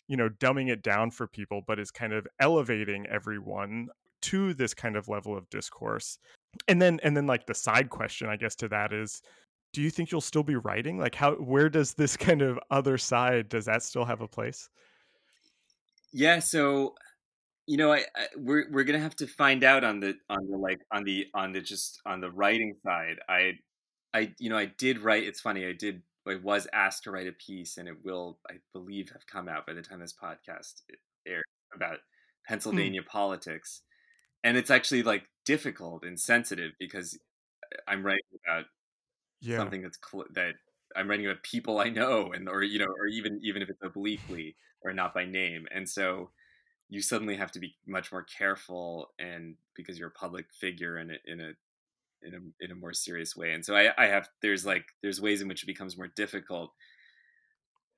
[0.07, 3.87] you know dumbing it down for people but is kind of elevating everyone
[4.21, 6.17] to this kind of level of discourse?
[6.67, 9.21] And then and then like the side question i guess to that is
[9.73, 10.97] do you think you'll still be writing?
[10.97, 14.69] Like how where does this kind of other side does that still have a place?
[16.11, 16.95] Yeah, so
[17.65, 20.57] you know, I, I we're we're gonna have to find out on the on the
[20.57, 23.17] like on the on the just on the writing side.
[23.27, 23.53] I
[24.13, 25.23] I you know I did write.
[25.23, 25.65] It's funny.
[25.65, 26.01] I did.
[26.27, 29.67] I was asked to write a piece, and it will, I believe, have come out
[29.67, 30.81] by the time this podcast
[31.27, 31.43] aired
[31.75, 31.97] about
[32.47, 33.07] Pennsylvania mm.
[33.07, 33.81] politics.
[34.43, 37.17] And it's actually like difficult and sensitive because
[37.87, 38.65] I'm writing about
[39.43, 39.57] yeah.
[39.57, 40.53] something that's cl- that
[40.95, 43.83] I'm writing about people I know, and or you know, or even even if it's
[43.83, 46.29] obliquely or not by name, and so
[46.89, 51.11] you suddenly have to be much more careful, and because you're a public figure in
[51.11, 51.51] a in a
[52.25, 55.21] in a in a more serious way, and so I, I have there's like there's
[55.21, 56.71] ways in which it becomes more difficult,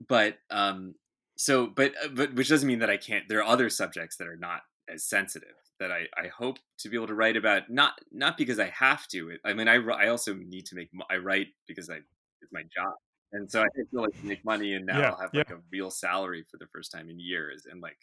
[0.08, 0.96] but um,
[1.36, 3.28] so but uh, but which doesn't mean that I can't.
[3.28, 5.50] There are other subjects that are not as sensitive
[5.80, 9.08] that I, I hope to be able to write about not not because I have
[9.10, 11.98] to I mean I, I also need to make I write because I
[12.42, 12.94] it's my job.
[13.32, 15.92] And so I feel like make money and now yeah, I'll have like a real
[15.92, 17.98] salary for the first time in years and like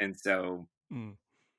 [0.00, 1.14] and so mm.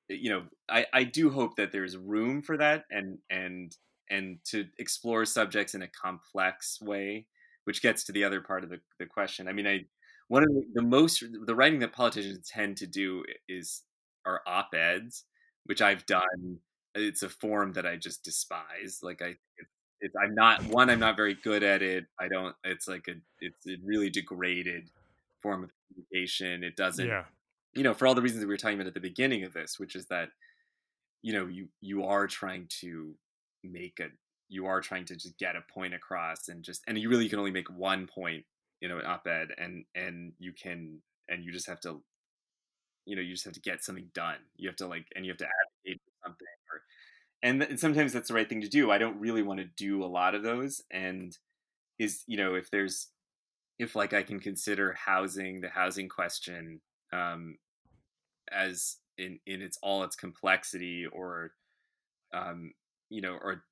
[0.10, 3.76] you know I I do hope that there's room for that and and
[4.10, 7.28] and to explore subjects in a complex way
[7.66, 9.48] which gets to the other part of the, the question.
[9.48, 9.86] I mean I
[10.28, 13.84] one of the, the most the writing that politicians tend to do is
[14.26, 15.26] are op-eds
[15.66, 16.59] which I've done.
[16.93, 18.99] It's a form that I just despise.
[19.03, 19.68] Like I, it,
[19.99, 20.89] it, I'm not one.
[20.89, 22.05] I'm not very good at it.
[22.20, 22.55] I don't.
[22.63, 23.16] It's like a.
[23.39, 24.89] It's a really degraded
[25.41, 26.63] form of communication.
[26.63, 27.07] It doesn't.
[27.07, 27.24] Yeah.
[27.74, 29.51] You know, for all the reasons that we were talking about at the beginning of
[29.51, 30.30] this, which is that,
[31.22, 33.16] you know, you you are trying to
[33.63, 34.07] make a.
[34.47, 37.39] You are trying to just get a point across, and just and you really can
[37.39, 38.45] only make one point,
[38.80, 42.01] you know, an op-ed, and and you can and you just have to
[43.06, 44.38] you know you just have to get something done.
[44.58, 46.82] You have to like and you have to advocate for something or
[47.43, 48.91] and, and sometimes that's the right thing to do.
[48.91, 51.38] I don't really want to do a lot of those and
[51.99, 53.08] is you know if there's
[53.80, 56.82] if like i can consider housing the housing question
[57.14, 57.58] um
[58.51, 61.51] as in in its all its complexity or
[62.34, 62.74] um
[63.10, 63.64] you know or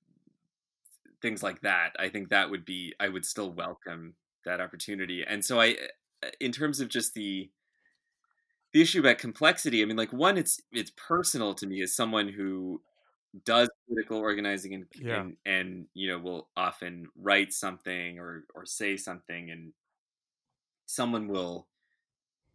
[1.21, 4.15] things like that i think that would be i would still welcome
[4.45, 5.23] that opportunity.
[5.27, 5.75] And so i
[6.39, 7.49] in terms of just the
[8.73, 12.27] the issue about complexity i mean like one it's it's personal to me as someone
[12.27, 12.81] who
[13.45, 15.21] does political organizing and, yeah.
[15.21, 19.73] and and you know will often write something or or say something and
[20.85, 21.67] someone will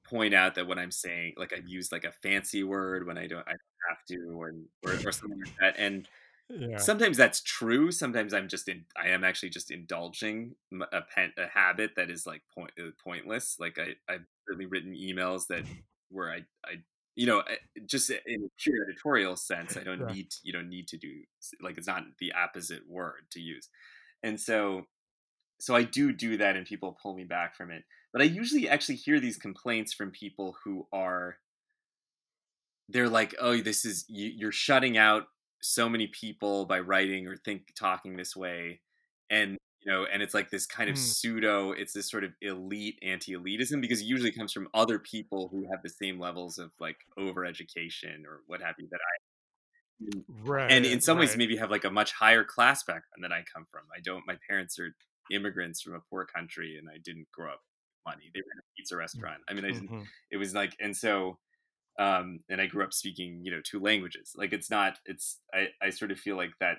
[0.04, 3.26] point out that what i'm saying like i've used like a fancy word when i
[3.26, 4.52] don't i don't have to or
[4.84, 6.08] or, or something like that and
[6.48, 6.78] yeah.
[6.78, 10.54] sometimes that's true sometimes i'm just in i am actually just indulging
[10.92, 14.94] a, pen, a habit that is like point, uh, pointless like i i've really written
[14.94, 15.64] emails that
[16.10, 16.74] where I, I
[17.18, 17.56] you know eh,
[17.86, 21.12] just in a pure editorial sense i don't need you don't need to do
[21.60, 23.68] like it's not the opposite word to use.
[24.22, 24.86] And so
[25.60, 28.68] so i do do that and people pull me back from it but i usually
[28.68, 31.36] actually hear these complaints from people who are
[32.88, 35.24] they're like oh this is you, you're shutting out
[35.60, 38.80] so many people by writing or think talking this way
[39.30, 40.98] and you know, and it's like this kind of mm.
[40.98, 45.66] pseudo, it's this sort of elite anti-elitism because it usually comes from other people who
[45.70, 49.18] have the same levels of like over education or what have you that I
[50.44, 51.26] right and in some right.
[51.26, 53.82] ways maybe have like a much higher class background than I come from.
[53.94, 54.26] I don't.
[54.26, 54.94] My parents are
[55.30, 57.62] immigrants from a poor country, and I didn't grow up
[58.06, 58.30] money.
[58.32, 59.42] They ran a pizza restaurant.
[59.48, 59.90] I mean, I didn't.
[59.90, 60.06] Mhm.
[60.30, 61.38] It was like, and so,
[61.98, 64.34] um, and I grew up speaking, you know, two languages.
[64.36, 64.98] Like it's not.
[65.04, 65.68] It's I.
[65.82, 66.78] I sort of feel like that.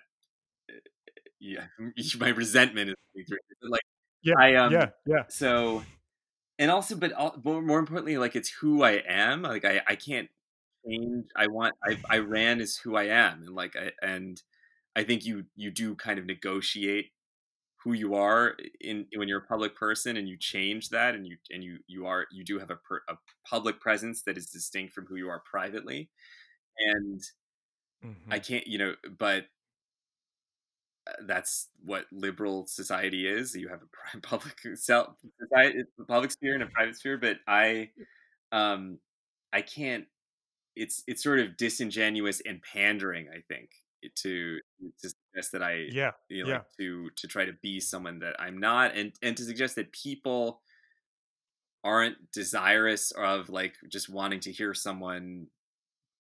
[1.40, 1.68] Yeah,
[2.20, 3.28] my resentment is.
[3.62, 3.82] Like
[4.22, 4.74] yeah I um.
[4.74, 5.84] yeah yeah So,
[6.60, 9.44] and also, but all, more, more importantly, like it's who I am.
[9.44, 10.30] Like I, I can't
[10.88, 11.26] change.
[11.38, 11.76] I want.
[11.88, 14.42] I, I ran as who I am, and like I, and
[14.96, 17.12] I think you, you do kind of negotiate
[17.84, 21.38] who you are in when you're a public person, and you change that, and you,
[21.52, 23.18] and you, you are, you do have a, per, a
[23.50, 26.12] public presence that is distinct from who you are privately,
[26.80, 27.22] and
[28.02, 28.32] Mhm.
[28.32, 29.48] I can't, you know, but
[31.26, 33.56] that's what liberal society is.
[33.56, 37.18] You have a public self society, public sphere and a private sphere.
[37.18, 37.90] But I,
[38.52, 39.00] um,
[39.52, 40.06] I can't.
[40.76, 43.28] It's it's sort of disingenuous and pandering.
[43.30, 43.70] I think
[44.16, 44.60] to
[45.02, 48.20] to suggest that I, yeah you know, yeah like to to try to be someone
[48.20, 50.62] that I'm not, and and to suggest that people
[51.84, 55.48] aren't desirous of like just wanting to hear someone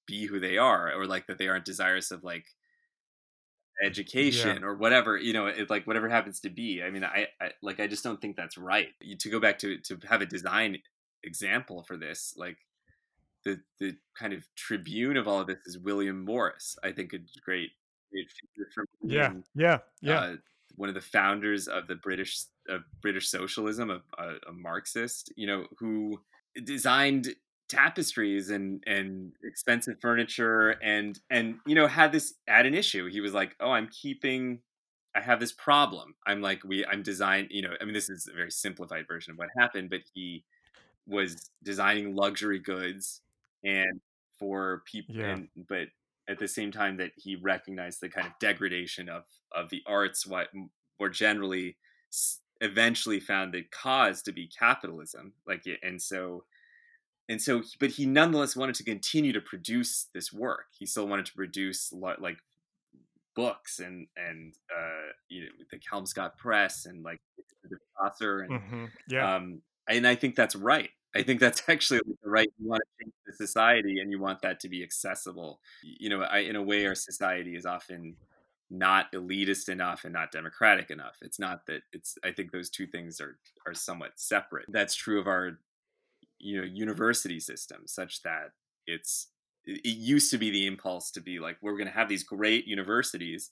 [0.07, 2.45] be who they are or like that they aren't desirous of like
[3.81, 6.83] education or whatever you know it like whatever happens to be.
[6.83, 8.89] I mean I, I like i just don't think that's right.
[9.01, 10.77] You- to go back to to have a design
[11.23, 12.57] example for this like
[13.45, 17.19] the the kind of tribune of all of this is william morris i think a
[17.43, 17.71] great
[18.11, 20.19] great figure from yeah yeah yeah.
[20.19, 20.35] Uh,
[20.75, 25.45] one of the founders of the British of British socialism, a, a, a Marxist, you
[25.45, 26.21] know, who
[26.63, 27.27] designed
[27.69, 33.09] tapestries and and expensive furniture and and you know had this at an issue.
[33.09, 34.61] He was like, "Oh, I'm keeping
[35.15, 36.15] I have this problem.
[36.27, 39.31] I'm like we I'm design, you know, I mean this is a very simplified version
[39.33, 40.45] of what happened, but he
[41.07, 43.21] was designing luxury goods
[43.63, 44.01] and
[44.37, 45.33] for people Yeah.
[45.33, 45.89] and but
[46.27, 50.25] at the same time that he recognized the kind of degradation of of the arts
[50.27, 50.49] what
[50.99, 51.77] more generally
[52.61, 56.43] eventually found the cause to be capitalism like and so
[57.29, 61.25] and so but he nonetheless wanted to continue to produce this work he still wanted
[61.25, 62.39] to produce like
[63.35, 67.19] books and and uh you know the Kelmscott press and like
[67.63, 70.91] the Prosser and hmm yeah um, and I think that's right.
[71.15, 72.47] I think that's actually the right.
[72.59, 75.59] You want to change the society, and you want that to be accessible.
[75.83, 78.15] You know, I, in a way, our society is often
[78.69, 81.17] not elitist enough and not democratic enough.
[81.21, 81.81] It's not that.
[81.91, 82.17] It's.
[82.23, 84.65] I think those two things are are somewhat separate.
[84.69, 85.59] That's true of our,
[86.39, 88.51] you know, university system, such that
[88.87, 89.27] it's.
[89.65, 92.65] It used to be the impulse to be like, we're going to have these great
[92.65, 93.51] universities,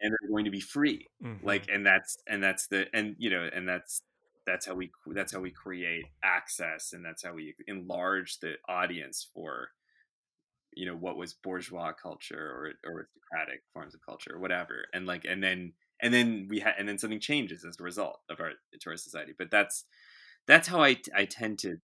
[0.00, 1.42] and they're going to be free mhm.
[1.42, 4.02] like and that's and that's the and you know and that's
[4.46, 9.28] that's how we that's how we create access and that's how we enlarge the audience
[9.34, 9.68] for
[10.74, 15.06] you know what was bourgeois culture or, or aristocratic forms of culture or whatever and
[15.06, 18.40] like and then and then we had and then something changes as a result of
[18.40, 19.84] our to our society but that's
[20.46, 21.76] that's how i i tend to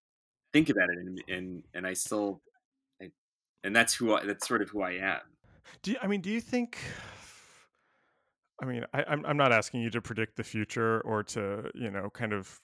[0.53, 2.40] think about it and and, and i still
[3.03, 3.11] I,
[3.64, 5.20] and that's who I, that's sort of who i am
[5.82, 6.20] Do you, I mean?
[6.20, 6.78] Do you think?
[8.62, 11.90] I mean, I, I'm I'm not asking you to predict the future or to you
[11.90, 12.61] know kind of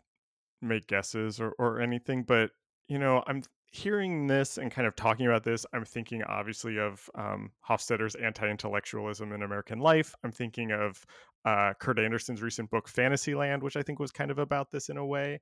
[0.60, 2.50] make guesses or or anything, but
[2.88, 5.64] you know, I'm hearing this and kind of talking about this.
[5.72, 10.14] I'm thinking obviously of um, Hofstadter's anti-intellectualism in American life.
[10.24, 11.04] I'm thinking of
[11.44, 14.98] uh, Kurt Andersen's recent book Fantasyland, which I think was kind of about this in
[14.98, 15.40] a way.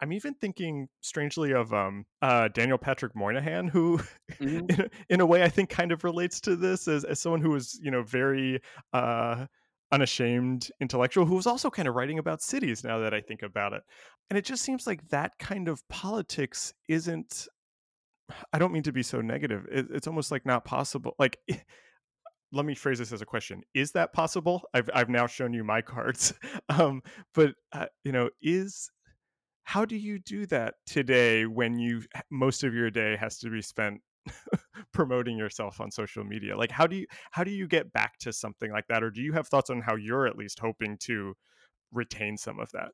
[0.00, 4.00] I'm even thinking strangely of um, uh, Daniel Patrick Moynihan, who,
[4.40, 4.70] Mhm.
[4.70, 7.40] in, a, in a way, I think kind of relates to this as, as someone
[7.42, 8.60] who was, you know, very
[8.92, 9.46] uh,
[9.92, 12.84] unashamed intellectual, who was also kind of writing about cities.
[12.84, 13.82] Now that I think about it,
[14.30, 17.46] and it just seems like that kind of politics isn't.
[18.52, 19.66] I don't mean to be so negative.
[19.70, 21.14] It, it's almost like not possible.
[21.18, 21.38] Like.
[22.52, 25.62] let me phrase this as a question is that possible i've, I've now shown you
[25.62, 26.34] my cards
[26.68, 27.00] um,
[27.32, 28.90] but uh, you know is
[29.64, 33.62] how do you do that today when you most of your day has to be
[33.62, 34.00] spent
[34.92, 36.56] promoting yourself on social media?
[36.56, 39.02] Like how do you how do you get back to something like that?
[39.02, 41.34] Or do you have thoughts on how you're at least hoping to
[41.92, 42.90] retain some of that?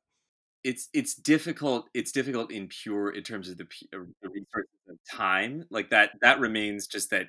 [0.63, 4.97] It's it's difficult it's difficult in pure in terms of the, uh, the resources of
[5.09, 5.63] time.
[5.69, 7.27] Like that that remains just that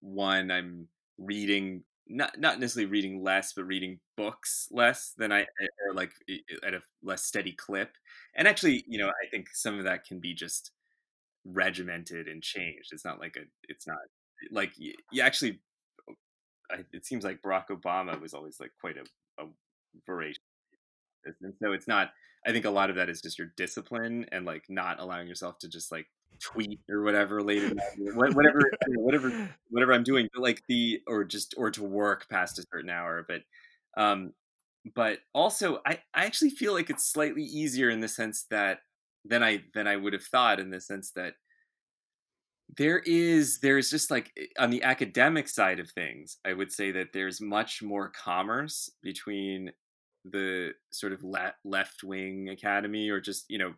[0.00, 5.66] one i'm reading not not necessarily reading less but reading books less than i eh,
[5.86, 7.92] or like eh, eh, at a less steady clip.
[8.34, 10.72] And actually you know i think some of that can be just
[11.44, 12.90] regimented and changed.
[12.92, 13.98] It's not like a it's not
[14.50, 15.60] like you, you actually
[16.08, 16.14] oh,
[16.70, 19.46] I, it seems like barack obama was always like quite a, a
[20.06, 20.42] voracious
[21.24, 22.10] and so it's not
[22.46, 25.58] i think a lot of that is just your discipline and like not allowing yourself
[25.58, 26.06] to just like
[26.38, 28.62] tweet or whatever later whatever
[28.94, 32.90] whatever whatever i'm doing but like the or just or to work past a certain
[32.90, 33.42] hour but
[33.96, 34.32] um
[34.94, 38.78] but also I, I actually feel like it's slightly easier in the sense that
[39.24, 41.34] than i than i would have thought in the sense that
[42.76, 46.90] there is there's just like eh, on the academic side of things i would say
[46.90, 49.70] that there's much more commerce between
[50.24, 53.72] the sort of le- left wing academy or just you know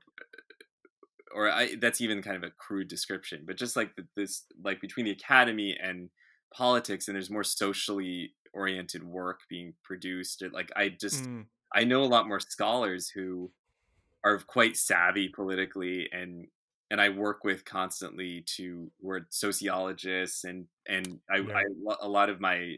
[1.35, 4.80] or I, that's even kind of a crude description, but just like the, this, like
[4.80, 6.11] between the academy and
[6.55, 10.43] politics, and there's more socially oriented work being produced.
[10.53, 11.47] Like I just, mm.
[11.74, 13.51] I know a lot more scholars who
[14.24, 16.47] are quite savvy politically, and
[16.91, 21.55] and I work with constantly to who are sociologists, and and I, yeah.
[21.55, 21.64] I
[22.01, 22.76] a lot of my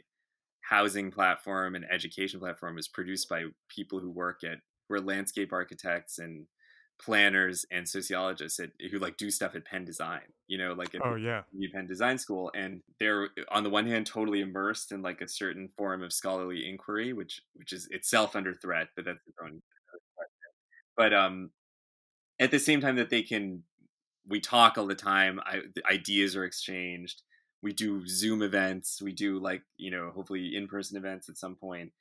[0.60, 5.52] housing platform and education platform is produced by people who work at who are landscape
[5.52, 6.46] architects and
[7.00, 11.00] planners and sociologists at, who like do stuff at Penn Design, you know, like at
[11.04, 11.42] oh yeah,
[11.72, 15.68] Penn Design School, and they're on the one hand totally immersed in like a certain
[15.68, 19.60] form of scholarly inquiry, which which is itself under threat, but that's its own
[20.96, 21.50] But um,
[22.38, 23.64] at the same time that they can,
[24.28, 25.40] we talk all the time.
[25.44, 27.22] I, the ideas are exchanged.
[27.62, 29.02] We do Zoom events.
[29.02, 31.92] We do like you know hopefully in person events at some point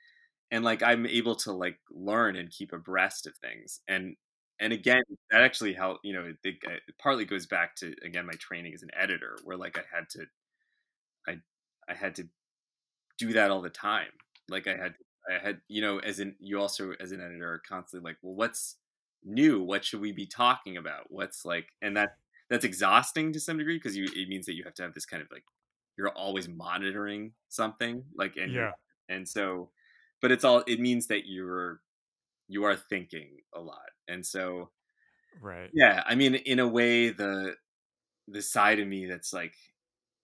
[0.54, 4.16] and like i'm able to like learn and keep abreast of things and
[4.60, 8.34] and again that actually helped you know it, it, partly goes back to again my
[8.34, 10.26] training as an editor where like i had to
[11.28, 11.38] i
[11.89, 12.28] i had to
[13.18, 14.12] do that all the time.
[14.49, 14.95] Like i had
[15.30, 18.36] i had you know as in you also as an editor are constantly like well
[18.36, 18.76] what's
[19.24, 19.62] new?
[19.62, 21.06] What should we be talking about?
[21.10, 22.18] What's like and that
[22.49, 25.06] that's exhausting to some degree because you it means that you have to have this
[25.06, 25.43] kind of like
[25.97, 28.72] you're always monitoring something like and yeah.
[29.10, 29.70] and so
[30.22, 31.80] but it's all it means that you're
[32.48, 34.70] you are thinking a lot and so
[35.41, 37.56] right yeah i mean in a way the
[38.28, 39.54] the side of me that's like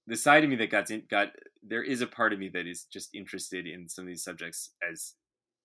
[0.07, 1.29] the side of me that got in, got
[1.61, 4.71] there is a part of me that is just interested in some of these subjects
[4.89, 5.13] as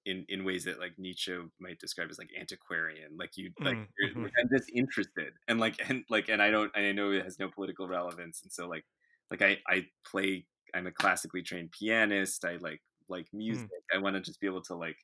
[0.06, 3.86] in in ways that like Nietzsche might describe as like antiquarian like you like mm,
[4.04, 4.26] mm-hmm.
[4.38, 7.48] I'm just interested and like and like and I don't I know it has no
[7.48, 8.84] political relevance and so like
[9.30, 13.38] like I I play I'm a classically trained pianist I like like mm.
[13.38, 13.96] music mm.
[13.96, 14.98] I want to just be able to like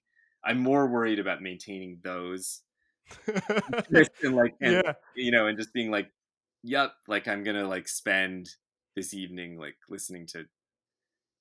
[0.44, 2.62] I'm more worried about maintaining those
[4.22, 4.92] and like and, yeah.
[5.14, 6.10] you know and just being like
[6.62, 8.48] yep like i'm gonna like spend
[8.96, 10.44] this evening like listening to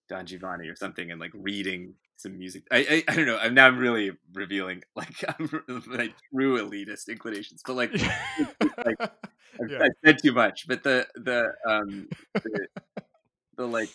[0.07, 2.77] don giovanni or something and like reading some music i
[3.07, 7.61] i, I don't know i'm now i'm really revealing like i'm like true elitist inclinations
[7.65, 8.99] but like, like
[9.61, 9.79] I've, yeah.
[9.81, 12.67] I've, said too much but the the um the,
[13.57, 13.89] the like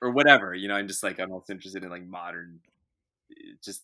[0.00, 2.60] or whatever you know i'm just like i'm also interested in like modern
[3.32, 3.82] eh, just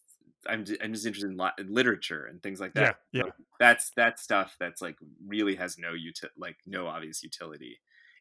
[0.48, 2.96] I'm just, I'm just interested in, in literature and things like that.
[3.12, 3.30] Yeah, yeah.
[3.30, 7.80] So that's that stuff that's like really has no uti- like no obvious utility.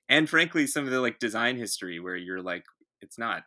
[0.10, 2.66] And frankly, some of the like design history where you're like
[3.02, 3.44] it's not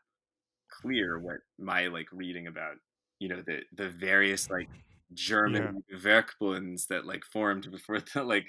[0.70, 2.76] clear what my like reading about,
[3.18, 4.68] you know, the the various like
[5.14, 5.98] German yeah.
[5.98, 8.46] Werkbunds that like formed before the like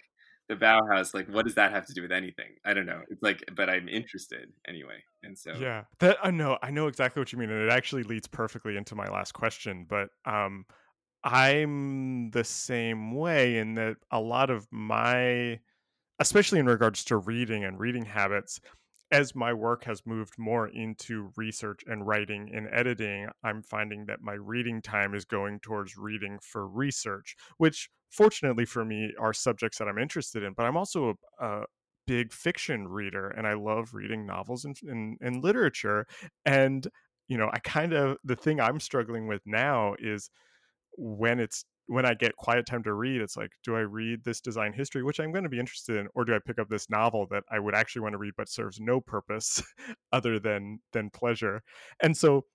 [0.50, 2.56] the Bauhaus, like, what does that have to do with anything?
[2.64, 3.02] I don't know.
[3.10, 7.20] It's like, but I'm interested anyway, and so yeah, that I know, I know exactly
[7.20, 9.86] what you mean, and it actually leads perfectly into my last question.
[9.88, 10.66] But um,
[11.24, 15.60] I'm the same way in that a lot of my,
[16.20, 18.62] especially in regards to reading and reading habits,
[19.12, 24.22] as my work has moved more into research and writing and editing, I'm finding that
[24.22, 29.78] my reading time is going towards reading for research, which fortunately for me are subjects
[29.78, 30.54] that I'm interested in.
[30.54, 31.64] But I'm also a, a
[32.06, 36.06] big fiction reader and I love reading novels and, and, and literature.
[36.46, 36.88] And,
[37.28, 40.30] you know, I kind of, the thing I'm struggling with now is
[40.98, 44.42] when it's when I get quiet time to read, it's like, do I read this
[44.42, 46.90] design history, which I'm going to be interested in, or do I pick up this
[46.90, 49.64] novel that I would actually want to read but serves no purpose
[50.12, 51.62] other than than pleasure?
[52.04, 52.46] And so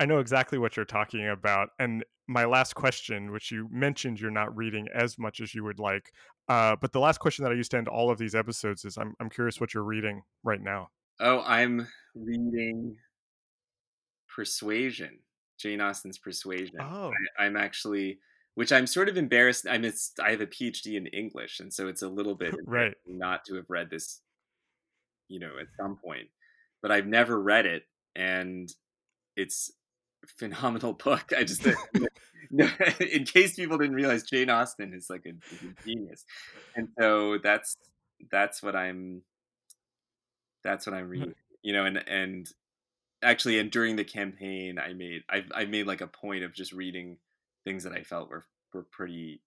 [0.00, 1.68] I know exactly what you're talking about.
[1.78, 5.78] And my last question, which you mentioned you're not reading as much as you would
[5.78, 6.10] like,
[6.48, 8.96] uh, but the last question that I used to end all of these episodes is
[8.96, 10.88] I'm I'm curious what you're reading right now.
[11.20, 12.96] Oh, I'm reading
[14.34, 15.18] Persuasion,
[15.58, 16.76] Jane Austen's Persuasion.
[16.80, 17.12] Oh.
[17.38, 18.18] I, I'm actually
[18.54, 19.66] which I'm sort of embarrassed.
[19.68, 22.94] I'm it's, I have a PhD in English, and so it's a little bit right
[23.06, 24.20] not to have read this,
[25.28, 26.28] you know, at some point.
[26.80, 28.72] But I've never read it, and
[29.36, 29.72] it's
[30.22, 31.32] a phenomenal book.
[31.36, 31.74] I just, uh,
[33.00, 36.24] in case people didn't realize, Jane Austen is like a, a genius,
[36.76, 37.76] and so that's
[38.30, 39.22] that's what I'm.
[40.62, 42.48] That's what I'm reading, you know, and and
[43.22, 46.72] actually, and during the campaign, I made I I made like a point of just
[46.72, 47.18] reading
[47.64, 49.42] things that I felt were were pretty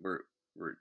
[0.00, 0.24] were
[0.56, 0.76] were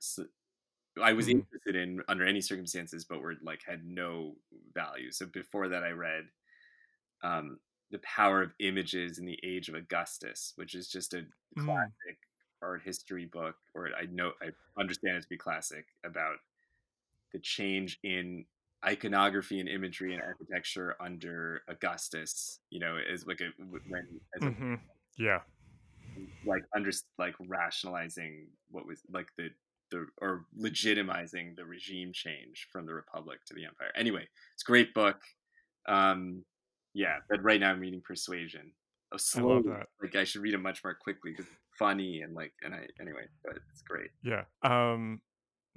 [1.01, 1.39] I was mm-hmm.
[1.39, 4.35] interested in under any circumstances, but were like had no
[4.73, 5.11] value.
[5.11, 6.25] So before that, I read
[7.23, 7.59] um,
[7.91, 11.25] "The Power of Images in the Age of Augustus," which is just a
[11.57, 11.65] mm.
[11.65, 12.17] classic
[12.61, 14.49] art history book, or I know I
[14.79, 16.37] understand it to be classic about
[17.31, 18.45] the change in
[18.85, 22.59] iconography and imagery and architecture under Augustus.
[22.69, 24.75] You know, as like a when as mm-hmm.
[25.17, 25.39] yeah,
[26.45, 29.49] like under like rationalizing what was like the
[29.91, 33.91] the or legitimizing the regime change from the republic to the empire.
[33.95, 35.17] Anyway, it's a great book.
[35.87, 36.43] Um,
[36.93, 38.71] yeah, but right now I'm reading Persuasion.
[39.13, 39.87] Oh, slow, I love that.
[40.01, 42.87] Like I should read it much more quickly because it's funny and like and I
[42.99, 44.09] anyway, but it's great.
[44.23, 44.43] Yeah.
[44.63, 45.21] Um,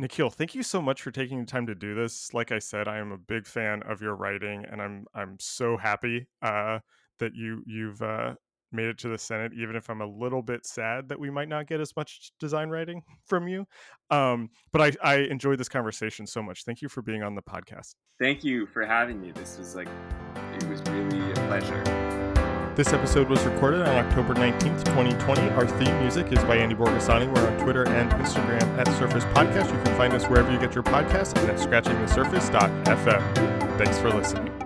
[0.01, 2.35] Nikil, thank you so much for taking the time to do this.
[2.35, 5.77] Like I said, I am a big fan of your writing, and I'm I'm so
[5.77, 6.81] happy uh,
[7.19, 8.35] that you you've uh,
[8.73, 11.49] made it to the Senate, even if I'm a little bit sad that we might
[11.49, 13.67] not get as much design writing from you.
[14.11, 16.65] Um, but I, I enjoyed this conversation so much.
[16.65, 17.95] Thank you for being on the podcast.
[18.21, 19.33] Thank you for having me.
[19.33, 19.89] This was like,
[20.55, 21.83] it was really a pleasure.
[22.77, 25.49] This episode was recorded on October 19th, 2020.
[25.53, 27.35] Our theme music is by Andy Borgasani.
[27.35, 29.75] We're on Twitter and Instagram at Surface Podcast.
[29.75, 33.79] You can find us wherever you get your podcasts and at scratchingthesurface.fm.
[33.79, 34.66] Thanks for listening.